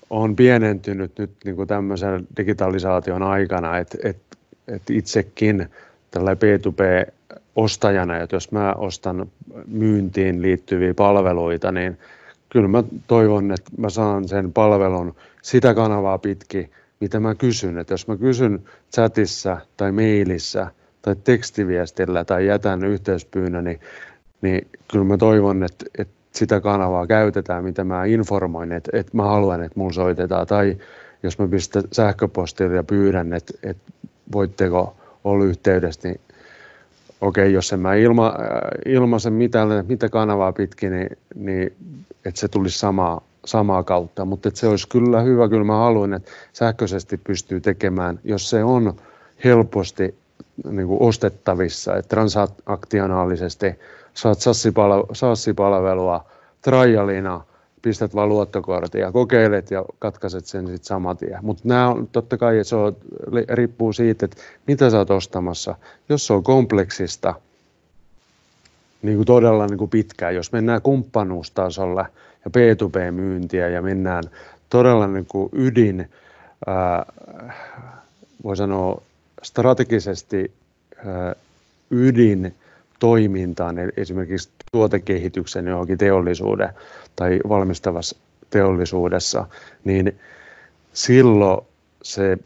[0.09, 5.69] on pienentynyt nyt niin kuin tämmöisen digitalisaation aikana, että, että, että itsekin
[6.11, 9.31] tällä B2B-ostajana, että jos mä ostan
[9.67, 11.97] myyntiin liittyviä palveluita, niin
[12.49, 17.77] kyllä mä toivon, että mä saan sen palvelun sitä kanavaa pitkin, mitä mä kysyn.
[17.77, 20.67] Että jos mä kysyn chatissa tai mailissa
[21.01, 23.79] tai tekstiviestillä tai jätän yhteyspyynnön, niin,
[24.41, 29.23] niin kyllä mä toivon, että, että sitä kanavaa käytetään, mitä mä informoin, että, että mä
[29.23, 30.47] haluan, että mulla soitetaan.
[30.47, 30.77] Tai
[31.23, 33.91] jos mä pistän sähköpostilla ja pyydän, että, että
[34.31, 36.21] voitteko olla yhteydessä, niin
[37.21, 38.33] okei, okay, jos en mä ilma,
[38.85, 41.73] ilmaisen mitään, mitä kanavaa pitkin, niin, niin
[42.25, 44.25] että se tulisi samaa, samaa kautta.
[44.25, 48.93] Mutta se olisi kyllä hyvä, kyllä mä haluan, että sähköisesti pystyy tekemään, jos se on
[49.43, 50.15] helposti
[50.71, 53.75] niin kuin ostettavissa, että transaktionaalisesti
[54.13, 54.37] saat
[55.13, 56.25] sassipalvelua
[56.61, 57.41] trialina,
[57.81, 61.39] pistät vaan luottokortin ja kokeilet ja katkaiset sen sitten saman tien.
[61.41, 62.95] Mutta nämä on totta kai, se on,
[63.49, 64.37] riippuu siitä, että
[64.67, 65.75] mitä sä oot ostamassa.
[66.09, 67.33] Jos se on kompleksista,
[69.01, 72.05] niin kuin todella niin kuin pitkään, jos mennään kumppanuustasolla
[72.45, 74.23] ja B2B-myyntiä ja mennään
[74.69, 76.09] todella niin kuin ydin,
[76.67, 77.05] ää,
[78.43, 79.01] voi sanoa
[79.43, 80.51] strategisesti
[81.05, 81.35] ää,
[81.91, 82.55] ydin
[82.99, 86.69] toimintaan, esimerkiksi tuotekehityksen johonkin teollisuuden
[87.15, 88.17] tai valmistavassa
[88.49, 89.45] teollisuudessa,
[89.83, 90.19] niin
[90.93, 91.61] silloin
[92.03, 92.37] se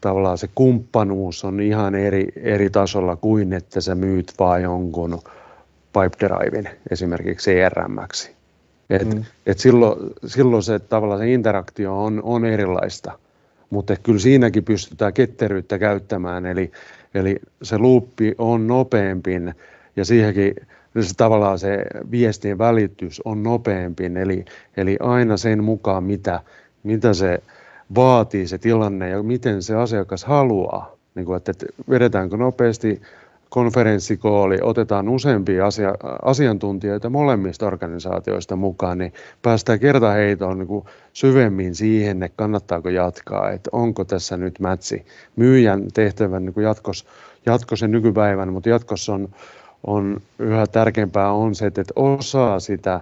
[0.00, 5.22] tavallaan se kumppanuus on ihan eri, eri tasolla kuin että sä myyt vaan jonkun
[5.92, 8.30] pipe drivein esimerkiksi CRM-ksi.
[8.90, 9.24] Et, mm.
[9.46, 13.18] et silloin, silloin se tavallaan se interaktio on, on erilaista,
[13.70, 16.72] mutta kyllä siinäkin pystytään ketteryyttä käyttämään, eli,
[17.14, 19.40] eli se luuppi on nopeampi
[19.96, 20.54] ja siihenkin
[21.00, 24.44] se tavallaan se viestien välitys on nopeampi, eli,
[24.76, 26.40] eli aina sen mukaan, mitä,
[26.82, 27.42] mitä se
[27.94, 30.96] vaatii se tilanne ja miten se asiakas haluaa.
[31.14, 33.00] Niin kuin, että, että vedetäänkö nopeasti
[33.48, 42.22] konferenssikooli, otetaan useampia asia, asiantuntijoita molemmista organisaatioista mukaan, niin päästään kertaheitoon niin kuin syvemmin siihen,
[42.22, 45.06] että kannattaako jatkaa, että onko tässä nyt mätsi.
[45.36, 47.04] Myyjän tehtävän niin jatkossa,
[47.46, 49.28] jatkossa nykypäivän, mutta jatkossa on
[49.86, 53.00] on yhä tärkeämpää on se, että osaa sitä,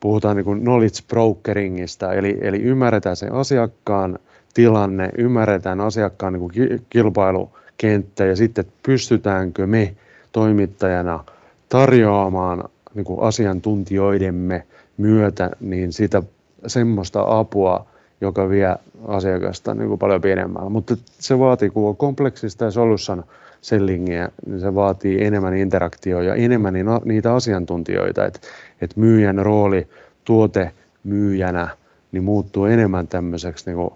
[0.00, 4.18] puhutaan niin kuin knowledge brokeringista, eli, eli ymmärretään se asiakkaan
[4.54, 9.94] tilanne, ymmärretään asiakkaan niin kuin kilpailukenttä ja sitten pystytäänkö me
[10.32, 11.24] toimittajana
[11.68, 16.22] tarjoamaan niin kuin asiantuntijoidemme myötä niin sitä
[16.66, 17.86] semmoista apua,
[18.20, 20.68] joka vie asiakasta niin kuin paljon pienemmällä.
[20.68, 23.24] Mutta se vaatii, kompleksista ja solution
[23.62, 28.40] sellingiä, niin se vaatii enemmän interaktioa ja enemmän niitä asiantuntijoita, että,
[28.80, 29.88] että myyjän rooli
[30.24, 30.70] tuote
[31.04, 31.68] myyjänä
[32.12, 33.90] niin muuttuu enemmän tämmöiseksi niin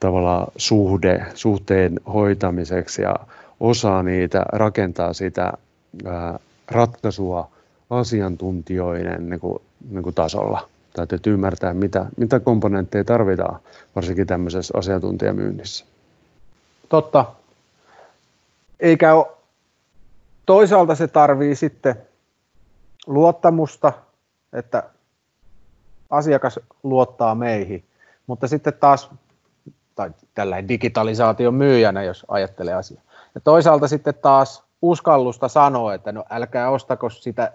[0.00, 3.16] tavallaan suhde, suhteen hoitamiseksi ja
[3.60, 5.52] osaa niitä rakentaa sitä
[6.04, 6.38] ää,
[6.70, 7.50] ratkaisua
[7.90, 10.68] asiantuntijoiden niin kuin, niin kuin tasolla.
[11.08, 13.60] Täytyy ymmärtää, mitä, mitä komponentteja tarvitaan,
[13.96, 15.84] varsinkin tämmöisessä asiantuntijamyynnissä.
[16.88, 17.24] Totta,
[18.80, 19.26] eikä ole,
[20.46, 21.94] toisaalta se tarvii sitten
[23.06, 23.92] luottamusta,
[24.52, 24.82] että
[26.10, 27.84] asiakas luottaa meihin,
[28.26, 29.10] mutta sitten taas,
[29.94, 33.02] tai tällainen digitalisaation myyjänä, jos ajattelee asiaa.
[33.34, 37.52] Ja toisaalta sitten taas uskallusta sanoa, että no älkää ostako sitä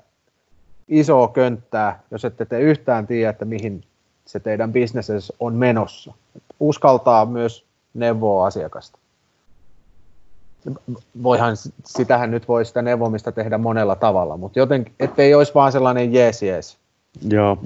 [0.88, 3.84] isoa könttää, jos ette te yhtään tiedä, että mihin
[4.26, 6.14] se teidän bisnes on menossa.
[6.60, 9.00] Uskaltaa myös neuvoa asiakasta
[11.24, 16.14] voihan, sitähän nyt voi sitä neuvomista tehdä monella tavalla, mutta jotenkin, ettei olisi vaan sellainen
[16.14, 16.78] jees jees
[17.30, 17.58] Joo.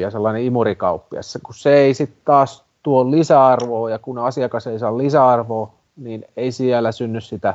[0.00, 4.98] ja sellainen imurikauppias, kun se ei sitten taas tuo lisäarvoa ja kun asiakas ei saa
[4.98, 7.54] lisäarvoa, niin ei siellä synny sitä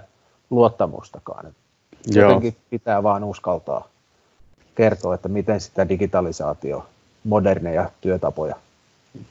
[0.50, 1.46] luottamustakaan.
[2.08, 2.26] Joo.
[2.26, 3.88] Jotenkin pitää vaan uskaltaa
[4.76, 6.86] kertoa, että miten sitä digitalisaatio,
[7.24, 8.56] moderneja työtapoja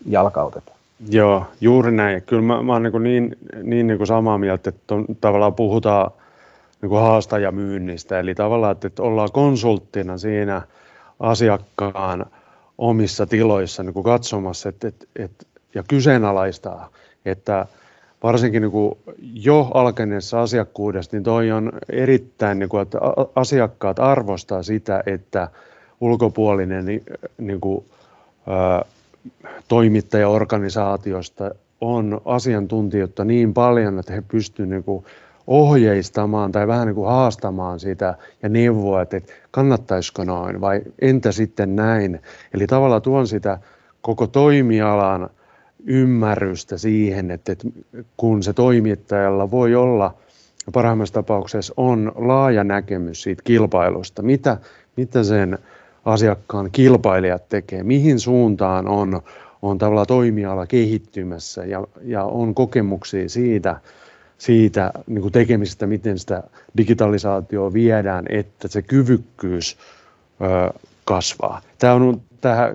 [0.07, 0.76] jalkautetaan.
[1.09, 2.23] Joo, juuri näin.
[2.23, 6.11] Kyllä mä, mä oon niin, niin, niin, niin kuin samaa mieltä, että on, tavallaan puhutaan
[6.83, 10.63] niin kuin haastajamyynnistä, eli tavallaan, että, että ollaan konsulttina siinä
[11.21, 12.27] asiakkaan
[12.79, 16.91] omissa tiloissa niin kuin katsomassa että, että, että, ja kyseenalaistaa,
[17.25, 17.67] että
[18.23, 18.99] varsinkin niin kuin
[19.35, 22.99] jo alkeneessa asiakkuudessa, niin toi on erittäin, niin kuin, että
[23.35, 25.49] asiakkaat arvostaa sitä, että
[26.01, 27.03] ulkopuolinen niin,
[27.39, 27.85] niin kuin,
[29.69, 35.05] toimittajaorganisaatiosta on asiantuntijoita niin paljon, että he pystyvät niin kuin
[35.47, 41.77] ohjeistamaan tai vähän niin kuin haastamaan sitä ja neuvoa, että kannattaisiko noin vai entä sitten
[41.77, 42.21] näin.
[42.55, 43.59] Eli tavallaan tuon sitä
[44.01, 45.31] koko toimialan
[45.87, 47.69] ymmärrystä siihen, että, että
[48.17, 50.15] kun se toimittajalla voi olla,
[50.73, 54.57] parhaimmassa tapauksessa on laaja näkemys siitä kilpailusta, mitä,
[54.97, 55.59] mitä sen
[56.07, 59.23] asiakkaan kilpailijat tekee, mihin suuntaan on,
[59.63, 63.81] on tavallaan toimiala kehittymässä ja, ja on kokemuksia siitä,
[64.39, 66.43] siitä niin kuin tekemisestä, miten sitä
[66.77, 69.79] digitalisaatioa viedään, että se kyvykkyys
[70.41, 71.63] ö, kasvaa.
[71.79, 72.75] Tämä on tähän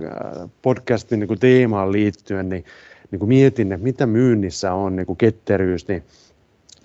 [0.61, 2.65] podcastin niin kuin teemaan liittyen, niin,
[3.11, 6.03] niin kuin mietin, että mitä myynnissä on niin kuin ketteryys, niin,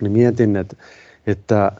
[0.01, 0.75] niin mietin, että,
[1.27, 1.71] että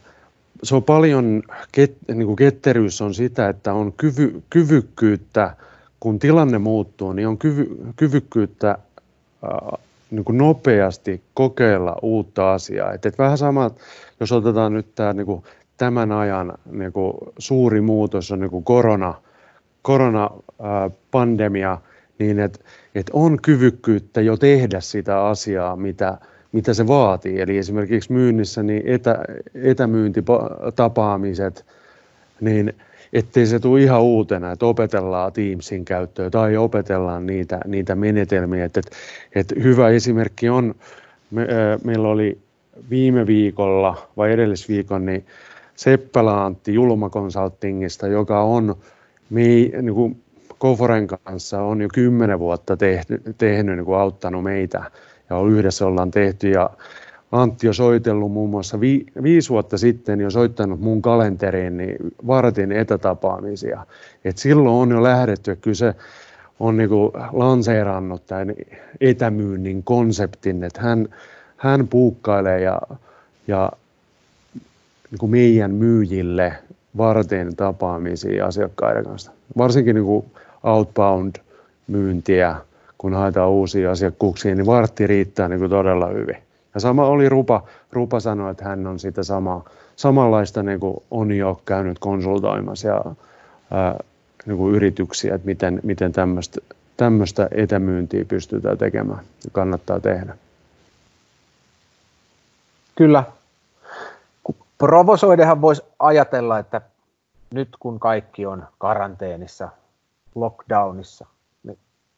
[0.62, 1.42] se on paljon,
[1.72, 5.56] ket, niin kuin ketteryys on sitä, että on kyvy, kyvykkyyttä,
[6.00, 8.78] kun tilanne muuttuu, niin on kyvy, kyvykkyyttä äh,
[10.10, 12.92] niin kuin nopeasti kokeilla uutta asiaa.
[12.92, 13.70] Et, et vähän sama,
[14.20, 15.42] jos otetaan nyt tämä niin kuin
[15.76, 19.14] tämän ajan niin kuin suuri muutos on niin kuin korona,
[19.82, 21.78] koronapandemia,
[22.18, 22.58] niin että
[22.94, 26.18] et on kyvykkyyttä jo tehdä sitä asiaa, mitä,
[26.52, 27.40] mitä se vaatii.
[27.40, 29.18] Eli esimerkiksi myynnissä niin etä,
[29.54, 31.66] etämyyntitapaamiset,
[32.40, 32.72] niin
[33.12, 38.64] ettei se tule ihan uutena, että opetellaan Teamsin käyttöä tai opetellaan niitä, niitä menetelmiä.
[38.64, 38.96] Että, että,
[39.34, 40.74] että hyvä esimerkki on,
[41.30, 41.46] me,
[41.84, 42.38] meillä oli
[42.90, 45.26] viime viikolla vai edellisviikon, niin
[45.76, 48.76] Seppälä Antti Julma Consultingista, joka on
[49.30, 50.22] me, niin kuin
[50.58, 54.90] Koforen kanssa on jo kymmenen vuotta tehty, tehnyt, niin kuin auttanut meitä
[55.30, 56.70] ja yhdessä ollaan tehty ja
[57.32, 62.72] Antti on soitellut muun muassa vi, viisi vuotta sitten jo soittanut mun kalenteriin niin vartin
[62.72, 63.86] etätapaamisia.
[64.24, 65.94] Et silloin on jo lähdetty, että kyllä se
[66.60, 68.54] on niin kuin lanseerannut tämän
[69.00, 71.08] etämyynnin konseptin, että hän,
[71.56, 72.80] hän puukkailee ja,
[73.46, 73.72] ja
[75.10, 76.52] niin kuin meidän myyjille
[76.96, 79.32] varten tapaamisia asiakkaiden kanssa.
[79.58, 80.26] Varsinkin niin kuin
[80.62, 82.56] outbound-myyntiä,
[82.98, 86.36] kun haetaan uusia asiakkuuksia, niin vartti riittää niin kuin todella hyvin.
[86.74, 87.62] Ja sama oli Rupa.
[87.92, 89.64] Rupa sanoi, että hän on sitä sama,
[89.96, 93.04] samanlaista niin kuin on jo käynyt konsultoimassa ja
[93.70, 93.98] ää,
[94.46, 96.60] niin kuin yrityksiä, että miten, miten tämmöistä,
[96.96, 100.36] tämmöistä etämyyntiä pystytään tekemään ja kannattaa tehdä.
[102.96, 103.24] Kyllä.
[104.78, 106.80] Provosoidehan voisi ajatella, että
[107.50, 109.68] nyt kun kaikki on karanteenissa,
[110.34, 111.26] lockdownissa,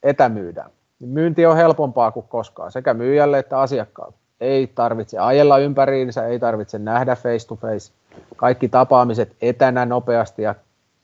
[0.03, 0.71] etämyydään.
[1.01, 6.39] Niin myynti on helpompaa kuin koskaan, sekä myyjälle että asiakkaalle ei tarvitse ajella ympäriinsä, ei
[6.39, 7.93] tarvitse nähdä face to face.
[8.37, 10.55] Kaikki tapaamiset etänä nopeasti ja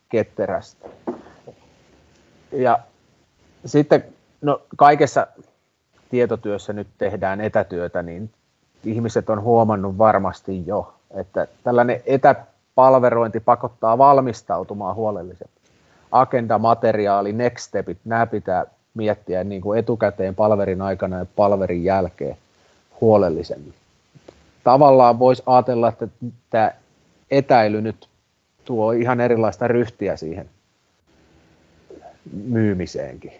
[0.09, 0.87] ketterästi.
[2.53, 2.79] Ja
[3.65, 4.05] sitten
[4.41, 5.27] no, kaikessa
[6.11, 8.31] tietotyössä nyt tehdään etätyötä, niin
[8.85, 15.61] ihmiset on huomannut varmasti jo, että tällainen etäpalverointi pakottaa valmistautumaan huolellisesti.
[16.13, 22.37] Agenda, materiaali, next stepit, nämä pitää miettiä niin kuin etukäteen palverin aikana ja palverin jälkeen
[23.01, 23.75] huolellisemmin.
[24.65, 26.09] Tavallaan voisi ajatella, että
[26.51, 26.71] tämä
[27.31, 28.09] etäily nyt
[28.65, 30.49] tuo ihan erilaista ryhtiä siihen
[32.33, 33.33] myymiseenkin.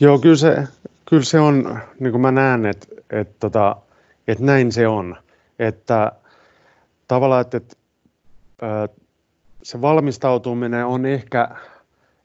[0.00, 0.56] Joo, kyllä se,
[1.04, 3.76] kyllä se on, niin kuin mä näen, että, että, tota,
[4.28, 5.16] että näin se on.
[5.58, 6.12] Että
[7.08, 7.76] tavallaan, että, että
[9.62, 11.48] se valmistautuminen on ehkä,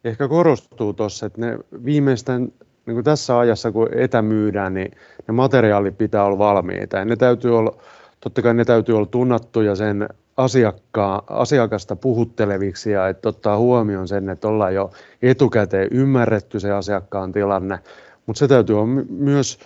[0.04, 2.54] ehkä korostuu tuossa, että ne viimeisten
[2.86, 4.92] niin kuin tässä ajassa, kun etämyydään, niin
[5.28, 6.98] ne materiaalit pitää olla valmiita.
[6.98, 7.78] Ja ne täytyy olla,
[8.20, 14.30] totta kai ne täytyy olla tunnattuja sen asiakkaa, asiakasta puhutteleviksi ja että ottaa huomioon sen,
[14.30, 17.80] että ollaan jo etukäteen ymmärretty se asiakkaan tilanne,
[18.26, 19.60] mutta se täytyy olla myös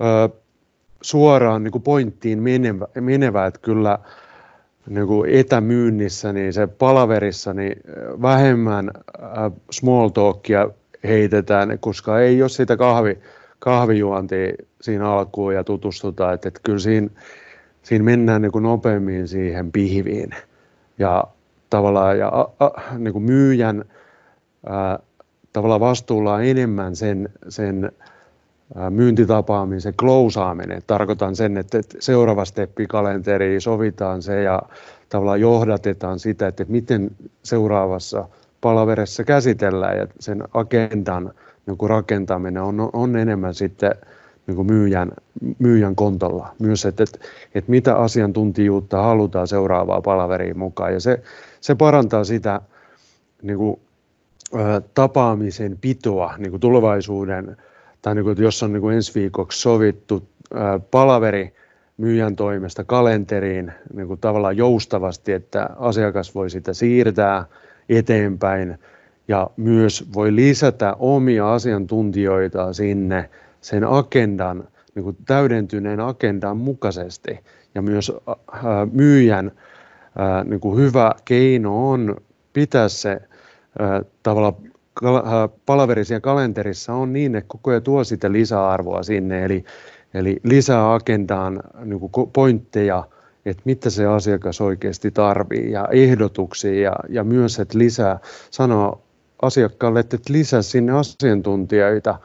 [0.00, 0.28] ö,
[1.00, 3.98] suoraan niin kuin pointtiin menevä, menevä, että kyllä
[4.88, 7.80] niin kuin etämyynnissä, niin se palaverissa, niin
[8.22, 8.90] vähemmän
[9.70, 10.68] small talkia
[11.04, 13.18] heitetään, koska ei ole sitä kahvi,
[13.58, 17.08] kahvijuontia siinä alkuun ja tutustutaan, että, että kyllä siinä,
[17.82, 20.30] siinä mennään niin kuin nopeammin siihen pihviin.
[20.98, 21.24] Ja
[21.70, 23.84] tavallaan ja, a, a, niin kuin myyjän
[24.66, 24.98] ää,
[25.52, 27.92] tavallaan vastuulla on enemmän sen, sen
[28.90, 30.82] myyntitapaamisen klousaaminen.
[30.86, 34.62] Tarkoitan sen, että seuraava steppi kalenteriin sovitaan se ja
[35.08, 37.10] tavallaan johdatetaan sitä, että miten
[37.42, 38.28] seuraavassa
[38.60, 41.32] palaverissa käsitellään ja sen agendan
[41.66, 43.94] niin rakentaminen on, on enemmän sitten
[44.46, 45.12] niin kuin myyjän,
[45.58, 46.54] myyjän kontolla.
[46.58, 47.18] Myös, että, että,
[47.54, 50.92] että mitä asiantuntijuutta halutaan seuraavaa palaveriin mukaan.
[50.92, 51.22] Ja se,
[51.60, 52.60] se parantaa sitä
[53.42, 53.80] niin kuin,
[54.94, 57.56] tapaamisen pitoa niin kuin tulevaisuuden,
[58.04, 61.54] tai niin kuin, jos on niin kuin ensi viikoksi sovittu ä, palaveri
[61.96, 67.44] myyjän toimesta kalenteriin niin kuin tavallaan joustavasti, että asiakas voi sitä siirtää–
[67.88, 68.78] eteenpäin
[69.28, 73.30] ja myös voi lisätä omia asiantuntijoita sinne
[73.60, 77.40] sen agendan, niin kuin täydentyneen agendan mukaisesti.
[77.74, 78.34] Ja myös äh,
[78.92, 79.46] myyjän
[80.20, 82.16] äh, niin kuin hyvä keino on
[82.52, 84.00] pitää se äh,
[85.02, 89.44] tavallaan palaverisia kalenterissa on niin, että koko ajan tuo sitä lisäarvoa sinne.
[89.44, 89.64] Eli,
[90.14, 93.04] Eli lisää agendaan niin kuin pointteja,
[93.46, 98.18] että mitä se asiakas oikeasti tarvii ja ehdotuksia ja, ja myös, että lisää,
[98.50, 99.00] sanoa
[99.42, 102.18] asiakkaalle, että lisää sinne asiantuntijoita,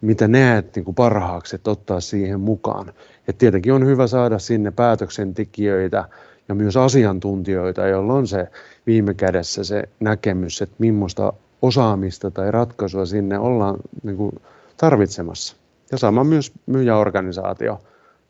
[0.00, 2.92] mitä näet niin kuin parhaaksi, että ottaa siihen mukaan.
[3.28, 6.04] Et tietenkin on hyvä saada sinne päätöksentekijöitä
[6.48, 8.48] ja myös asiantuntijoita, joilla on se
[8.86, 11.32] viime kädessä se näkemys, että millaista
[11.64, 14.32] osaamista tai ratkaisua sinne ollaan niin kuin
[14.76, 15.56] tarvitsemassa.
[15.92, 17.80] Ja sama myös myyjäorganisaatio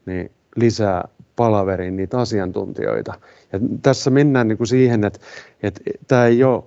[0.06, 3.14] niin lisää palaveriin niitä asiantuntijoita.
[3.52, 5.20] Ja tässä mennään niin kuin siihen, että,
[5.62, 6.64] että tämä ei ole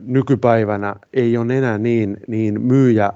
[0.00, 3.12] nykypäivänä ei ole enää niin, niin myyjä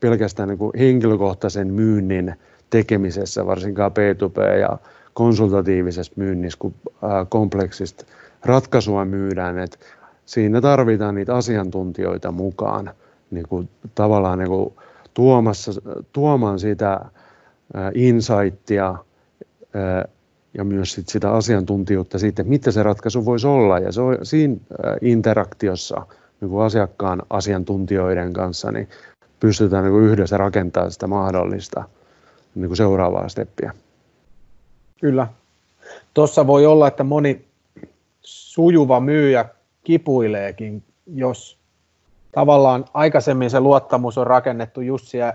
[0.00, 2.34] pelkästään niin kuin henkilökohtaisen myynnin
[2.70, 4.78] tekemisessä, varsinkaan P2P ja
[5.14, 6.74] konsultatiivisessa myynnissä, kun
[7.28, 8.04] kompleksista
[8.44, 9.78] ratkaisua myydään, että
[10.28, 12.90] siinä tarvitaan niitä asiantuntijoita mukaan
[13.30, 14.74] niin kuin tavallaan niin kuin
[15.14, 15.72] tuomassa,
[16.12, 17.00] tuomaan sitä
[17.94, 18.94] insightia
[20.54, 23.78] ja myös sit sitä asiantuntijuutta siitä, mitä se ratkaisu voisi olla.
[23.78, 24.56] Ja se on siinä
[25.00, 26.06] interaktiossa
[26.40, 28.88] niin kuin asiakkaan asiantuntijoiden kanssa, niin
[29.40, 31.84] pystytään niin kuin yhdessä rakentamaan sitä mahdollista
[32.54, 33.72] niin kuin seuraavaa steppiä.
[35.00, 35.26] Kyllä.
[36.14, 37.44] Tuossa voi olla, että moni
[38.22, 39.44] sujuva myyjä
[39.84, 40.82] kipuileekin,
[41.14, 41.58] jos
[42.32, 45.34] tavallaan aikaisemmin se luottamus on rakennettu just siellä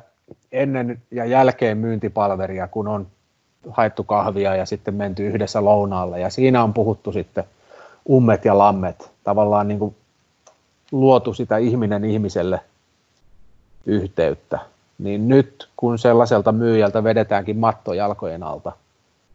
[0.52, 3.08] ennen ja jälkeen myyntipalveria, kun on
[3.70, 6.20] haettu kahvia ja sitten menty yhdessä lounaalle.
[6.20, 7.44] Ja siinä on puhuttu sitten
[8.10, 9.96] ummet ja lammet, tavallaan niin kuin
[10.92, 12.60] luotu sitä ihminen ihmiselle
[13.86, 14.60] yhteyttä.
[15.00, 18.72] Niin nyt kun sellaiselta myyjältä vedetäänkin matto jalkojen alta,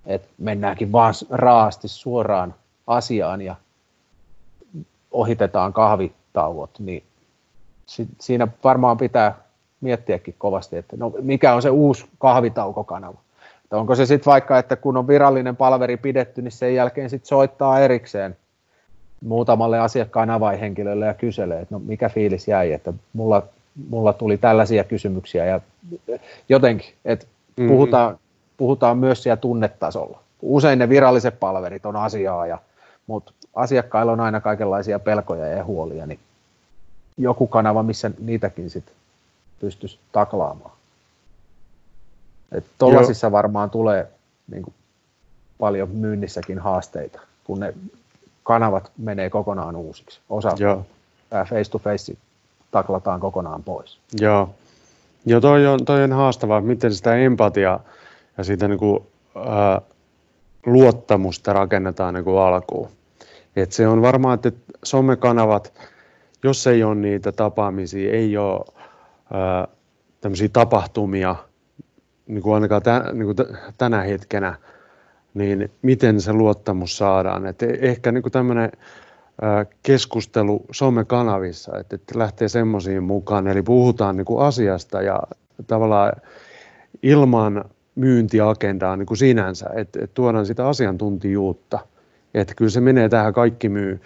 [0.06, 2.54] että mennäänkin vaan raasti suoraan
[2.86, 3.56] asiaan ja
[5.12, 7.02] ohitetaan kahvitauot, niin
[8.18, 9.34] siinä varmaan pitää
[9.80, 13.18] miettiäkin kovasti, että no, mikä on se uusi kahvitaukokanava.
[13.64, 17.28] Että onko se sitten vaikka, että kun on virallinen palveri pidetty, niin sen jälkeen sitten
[17.28, 18.36] soittaa erikseen
[19.24, 23.42] muutamalle asiakkaan avainhenkilölle ja kyselee, että no mikä fiilis jäi, että mulla,
[23.90, 25.61] mulla tuli tällaisia kysymyksiä ja
[26.48, 27.68] jotenkin, että mm-hmm.
[27.68, 28.18] puhutaan,
[28.56, 30.18] puhutaan myös siellä tunnetasolla.
[30.42, 32.59] Usein ne viralliset palverit on asiaa, ja,
[33.09, 36.20] mutta asiakkailla on aina kaikenlaisia pelkoja ja huolia, niin
[37.16, 38.94] joku kanava, missä niitäkin sitten
[39.61, 40.72] pystyisi taklaamaan.
[42.78, 44.09] Tuollaisissa varmaan tulee
[44.50, 44.74] niin kuin,
[45.59, 47.74] paljon myynnissäkin haasteita, kun ne
[48.42, 50.20] kanavat menee kokonaan uusiksi.
[50.30, 50.86] Osa Joo.
[51.30, 52.16] face to face
[52.70, 53.98] taklataan kokonaan pois.
[54.20, 54.54] Joo,
[55.26, 57.80] Joo toi, on, toi on haastavaa, miten sitä empatiaa
[58.38, 59.06] ja sitä niin kuin,
[59.46, 59.80] ää,
[60.66, 62.88] luottamusta rakennetaan niin kuin alkuun.
[63.62, 64.52] Et se on varmaan, että
[64.84, 65.72] somekanavat,
[66.42, 68.64] jos ei ole niitä tapaamisia, ei ole
[69.32, 69.68] ää,
[70.20, 71.36] tämmöisiä tapahtumia,
[72.26, 73.36] niin kuin ainakaan tä, niin kuin
[73.78, 74.54] tänä hetkenä,
[75.34, 77.46] niin miten se luottamus saadaan.
[77.46, 78.72] Et ehkä niin tämmöinen
[79.82, 85.22] keskustelu somekanavissa, että, että lähtee semmoisiin mukaan, eli puhutaan niin kuin asiasta ja
[85.66, 86.12] tavallaan
[87.02, 91.78] ilman myyntiagendaa niin kuin sinänsä, että, että tuodaan sitä asiantuntijuutta.
[92.35, 94.01] Että kyllä se menee tähän kaikki myy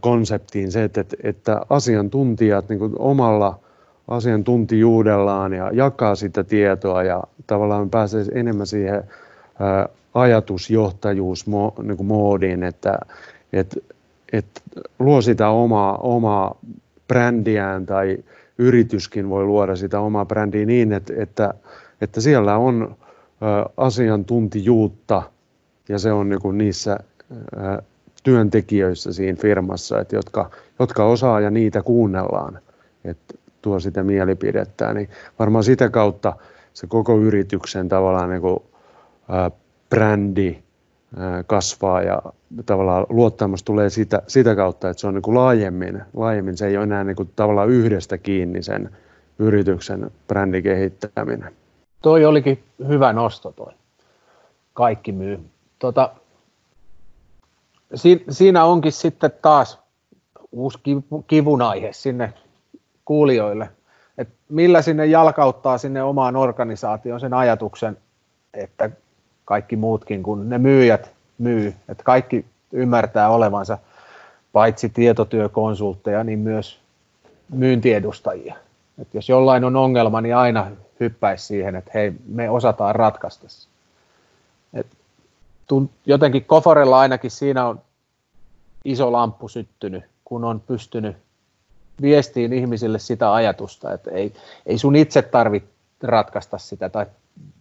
[0.00, 3.58] konseptiin se, että, että, asiantuntijat niin omalla
[4.08, 9.04] asiantuntijuudellaan ja jakaa sitä tietoa ja tavallaan pääsee enemmän siihen
[10.14, 12.98] ajatusjohtajuusmoodiin, että,
[13.52, 13.76] että,
[14.32, 14.60] että
[14.98, 16.58] luo sitä omaa, omaa
[17.08, 18.18] brändiään tai
[18.58, 21.54] yrityskin voi luoda sitä omaa brändiä niin, että, että,
[22.00, 22.96] että siellä on
[23.76, 25.22] asiantuntijuutta
[25.88, 26.98] ja se on niin niissä
[28.22, 32.58] työntekijöissä siinä firmassa, että jotka, jotka osaa ja niitä kuunnellaan.
[33.04, 35.08] Että tuo sitä mielipidettä, niin
[35.38, 36.32] varmaan sitä kautta
[36.72, 38.58] se koko yrityksen tavallaan niin kuin,
[39.28, 39.50] ää,
[39.90, 40.58] brändi
[41.16, 42.22] ää, kasvaa ja
[42.66, 46.76] tavallaan luottamus tulee sitä, sitä kautta, että se on niin kuin laajemmin, laajemmin, se ei
[46.76, 48.90] ole enää niin kuin tavallaan yhdestä kiinni sen
[49.38, 51.52] yrityksen brändikehittäminen.
[52.02, 53.72] Toi olikin hyvä nosto toi.
[54.72, 55.40] Kaikki myy.
[55.78, 56.10] Tota,
[57.94, 59.78] si, siinä onkin sitten taas
[60.52, 60.78] uusi
[61.26, 62.32] kivun aihe sinne
[63.04, 63.68] kuulijoille,
[64.18, 67.96] että millä sinne jalkauttaa sinne omaan organisaatioon sen ajatuksen,
[68.54, 68.90] että
[69.44, 73.78] kaikki muutkin kuin ne myyjät myy, että kaikki ymmärtää olevansa
[74.52, 76.78] paitsi tietotyökonsultteja, niin myös
[77.48, 78.54] myyntiedustajia.
[78.98, 80.70] Että jos jollain on ongelma, niin aina
[81.00, 83.68] hyppäisi siihen, että hei, me osataan ratkaista se.
[84.74, 84.86] Et
[86.06, 87.80] jotenkin Koforella ainakin siinä on
[88.84, 91.16] iso lamppu syttynyt, kun on pystynyt
[92.02, 94.32] viestiin ihmisille sitä ajatusta, että ei,
[94.66, 95.68] ei sun itse tarvitse
[96.02, 97.06] ratkaista sitä tai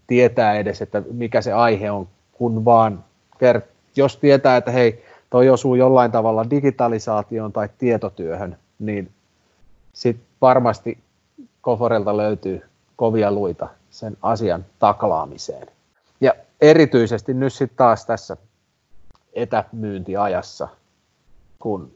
[0.07, 5.49] tietää edes, että mikä se aihe on, kun vaan kert- jos tietää, että hei, toi
[5.49, 9.11] osuu jollain tavalla digitalisaatioon tai tietotyöhön, niin
[9.93, 10.97] sitten varmasti
[11.61, 12.61] Koforelta löytyy
[12.95, 15.67] kovia luita sen asian taklaamiseen.
[16.21, 16.33] Ja
[16.63, 18.37] erityisesti nyt sitten taas tässä
[19.33, 20.67] etämyyntiajassa,
[21.59, 21.91] kun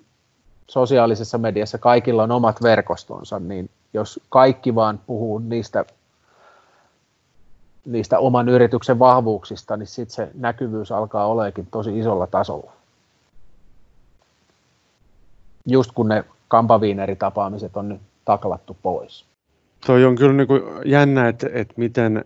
[0.67, 5.85] sosiaalisessa mediassa kaikilla on omat verkostonsa, niin jos kaikki vaan puhuu niistä,
[7.85, 12.71] niistä oman yrityksen vahvuuksista, niin sitten se näkyvyys alkaa oleekin tosi isolla tasolla.
[15.65, 19.25] Just kun ne kampaviineritapaamiset on nyt taklattu pois.
[19.85, 22.25] Toi on kyllä niin kuin jännä, että, että miten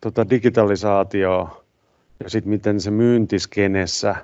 [0.00, 1.63] tota digitalisaatio
[2.22, 4.14] ja sitten miten se myyntiskenessä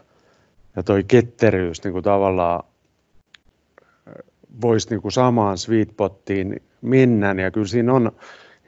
[0.77, 2.65] ja toi ketteryys niin kuin tavallaan
[4.61, 7.35] voisi niin kuin samaan sweetpottiin mennä.
[7.43, 8.13] Ja kyllä siinä on,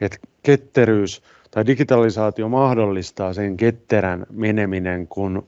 [0.01, 5.47] että ketteryys tai digitalisaatio mahdollistaa sen ketterän meneminen, kun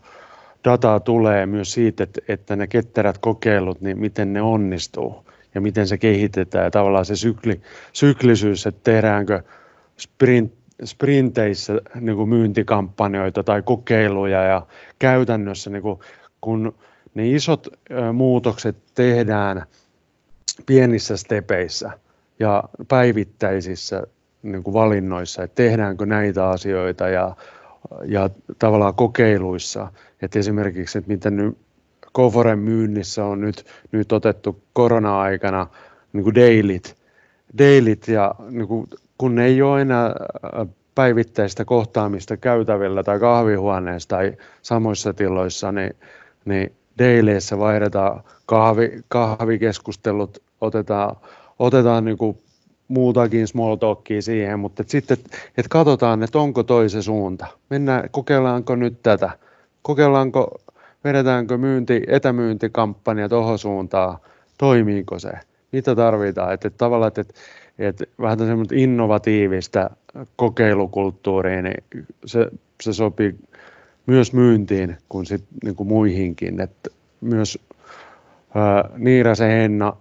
[0.63, 5.87] dataa tulee myös siitä, että, että ne ketterät kokeilut, niin miten ne onnistuu ja miten
[5.87, 7.61] se kehitetään ja tavallaan se sykli,
[7.93, 9.43] syklisyys, että tehdäänkö
[9.97, 10.53] sprint,
[10.83, 14.67] sprinteissä niin kuin myyntikampanjoita tai kokeiluja ja
[14.99, 15.99] käytännössä niin kuin,
[16.41, 16.75] kun
[17.13, 17.67] ne isot
[18.13, 19.65] muutokset tehdään
[20.65, 21.91] pienissä stepeissä
[22.39, 24.03] ja päivittäisissä
[24.43, 27.35] niin kuin valinnoissa, että tehdäänkö näitä asioita ja,
[28.05, 31.57] ja tavallaan kokeiluissa, että esimerkiksi, että miten nyt
[32.11, 35.67] Koforen myynnissä on nyt, nyt otettu korona-aikana
[36.13, 36.95] niin kuin dailit,
[37.57, 38.87] dailit ja niin kuin,
[39.17, 40.15] kun ei ole enää
[40.95, 45.95] päivittäistä kohtaamista käytävillä tai kahvihuoneessa tai samoissa tiloissa, niin,
[46.45, 51.15] niin daileissä vaihdetaan kahvi, kahvikeskustelut, otetaan,
[51.59, 52.37] otetaan niin kuin
[52.87, 55.17] muutakin small talkia siihen, mutta et sitten,
[55.57, 57.45] et katsotaan, että onko toisen suunta.
[57.69, 59.29] Mennään, kokeillaanko nyt tätä,
[59.81, 60.61] kokeillaanko
[61.03, 64.17] vedetäänkö myynti, etämyyntikampanja tuohon suuntaan,
[64.57, 65.31] toimiiko se,
[65.71, 67.33] mitä tarvitaan, että, että tavallaan, että,
[67.79, 69.89] että vähän semmoista innovatiivista
[70.35, 71.83] kokeilukulttuuria, niin
[72.25, 72.47] se,
[72.83, 73.35] se sopii
[74.05, 76.89] myös myyntiin kuin, sit, niin kuin muihinkin, että
[77.21, 77.59] myös
[78.55, 79.93] ää, Niirasen Henna,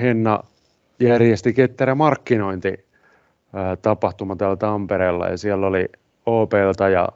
[0.00, 0.40] Henna
[1.00, 2.84] järjesti ketterä markkinointi
[3.82, 5.88] tapahtuma täällä Tampereella ja siellä oli
[6.26, 7.08] OPlta ja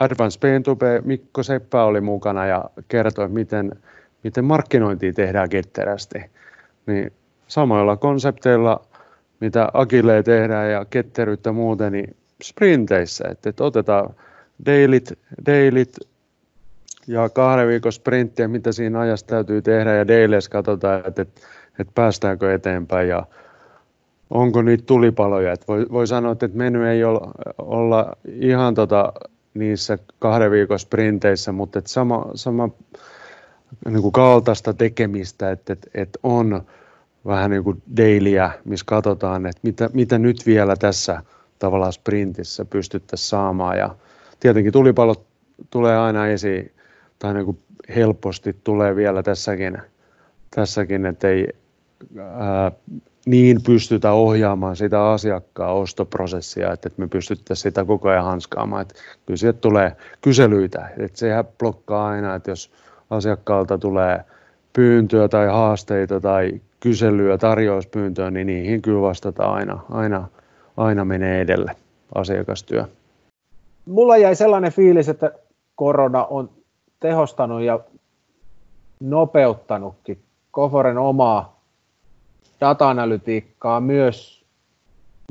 [0.00, 3.72] Advance P2P Mikko Seppä oli mukana ja kertoi, miten,
[4.24, 6.18] miten markkinointia tehdään ketterästi.
[6.86, 7.12] Niin
[7.48, 8.85] samoilla konsepteilla,
[9.40, 14.14] mitä Agile tehdään ja ketteryyttä muuten, niin sprinteissä, että, että otetaan
[14.66, 15.12] dailit,
[15.46, 15.96] dailit
[17.06, 21.40] ja kahden viikon sprinttiä, mitä siinä ajassa täytyy tehdä ja daileissa katsotaan, että, että,
[21.78, 23.26] että päästäänkö eteenpäin ja
[24.30, 25.52] onko niitä tulipaloja.
[25.52, 29.12] Että voi, voi sanoa, että meny ei olla, olla ihan tota
[29.54, 32.68] niissä kahden viikon sprinteissä, mutta et sama, sama
[33.84, 36.62] niin kuin kaltaista tekemistä, että et, et on
[37.26, 41.22] vähän niin kuin dailyä, missä katsotaan, että mitä, mitä nyt vielä tässä
[41.58, 43.78] tavallaan sprintissä pystyttäisiin saamaan.
[43.78, 43.94] Ja
[44.40, 45.26] tietenkin tulipalot
[45.70, 46.72] tulee aina esiin,
[47.18, 47.58] tai niin kuin
[47.96, 49.78] helposti tulee vielä tässäkin,
[50.50, 51.48] tässäkin että ei
[52.18, 52.72] ää,
[53.26, 58.82] niin pystytä ohjaamaan sitä asiakkaan ostoprosessia, että me pystyttäisiin sitä koko ajan hanskaamaan.
[58.82, 58.94] Että
[59.26, 62.70] kyllä sieltä tulee kyselyitä, että sehän blokkaa aina, että jos
[63.10, 64.24] asiakkaalta tulee
[64.72, 70.28] pyyntöä tai haasteita tai kyselyä, tarjouspyyntöä, niin niihin kyllä vastataan aina, aina,
[70.76, 71.76] aina menee edelle
[72.14, 72.84] asiakastyö.
[73.86, 75.32] Mulla jäi sellainen fiilis, että
[75.74, 76.50] korona on
[77.00, 77.80] tehostanut ja
[79.00, 80.18] nopeuttanutkin
[80.50, 81.60] Koforen omaa
[82.60, 84.44] data-analytiikkaa myös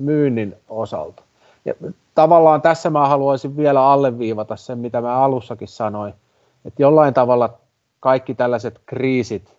[0.02, 1.24] myynnin osalta.
[1.66, 1.74] Ja
[2.16, 6.14] tavallaan tässä mä haluaisin vielä alleviivata sen, mitä mä alussakin sanoin,
[6.66, 7.54] että jollain tavalla
[8.00, 9.56] kaikki tällaiset kriisit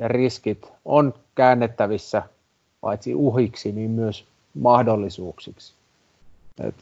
[0.00, 2.22] ja riskit on käännettävissä
[2.80, 4.24] paitsi uhiksi, niin myös
[4.54, 5.72] mahdollisuuksiksi.
[6.60, 6.74] Et,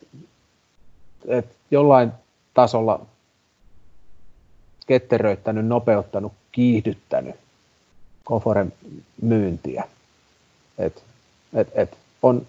[1.27, 2.13] et jollain
[2.55, 3.01] tasolla
[4.87, 7.35] ketteröittänyt, nopeuttanut, kiihdyttänyt
[8.25, 8.73] Koforen
[9.23, 9.85] myyntiä.
[10.79, 11.03] Et,
[11.55, 12.47] et, et on,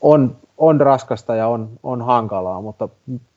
[0.00, 2.88] on, on raskasta ja on, on hankalaa, mutta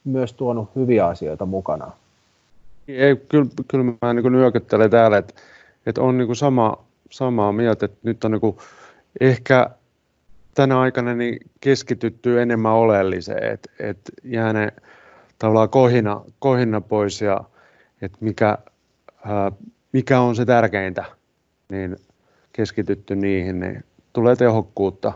[0.04, 1.92] myös tuonut hyviä asioita mukana.
[2.88, 5.34] Ei, kyllä, kyllä mä niin nyökyttelen täällä, että,
[5.88, 8.58] että on niin sama, samaa mieltä, että nyt on niin
[9.20, 9.70] ehkä
[10.56, 14.74] tänä aikana niin keskitytty enemmän oleelliseen, että, että jää ne
[15.40, 17.42] tavallaan kohina, kohina pois ja
[18.02, 18.58] että mikä,
[19.26, 19.52] ää,
[19.92, 21.06] mikä on se tärkeintä
[21.70, 21.96] niin
[22.54, 23.84] keskitytty niihin, niin
[24.14, 25.14] tulee tehokkuutta,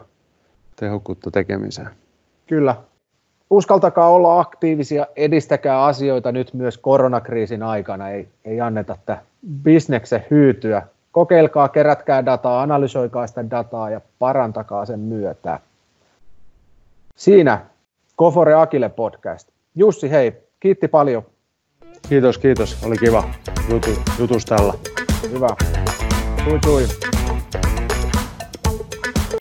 [0.76, 1.90] tehokkuutta tekemiseen.
[2.48, 2.76] Kyllä.
[3.50, 9.31] uskaltakaa olla aktiivisia, edistäkää asioita nyt myös koronakriisin aikana, ei, ei anneta tätä
[9.64, 10.82] bisneksen hyytyä.
[11.12, 15.60] Kokeilkaa, kerätkää dataa, analysoikaa sitä dataa ja parantakaa sen myötä.
[17.16, 17.66] Siinä
[18.16, 19.50] Kofore Akille podcast.
[19.76, 21.24] Jussi, hei, kiitti paljon.
[22.10, 22.84] Kiitos, kiitos.
[22.84, 23.24] Oli kiva
[23.70, 23.90] jutu,
[24.20, 24.74] jutustella.
[25.32, 25.48] Hyvä.
[26.46, 27.11] Tui, tui.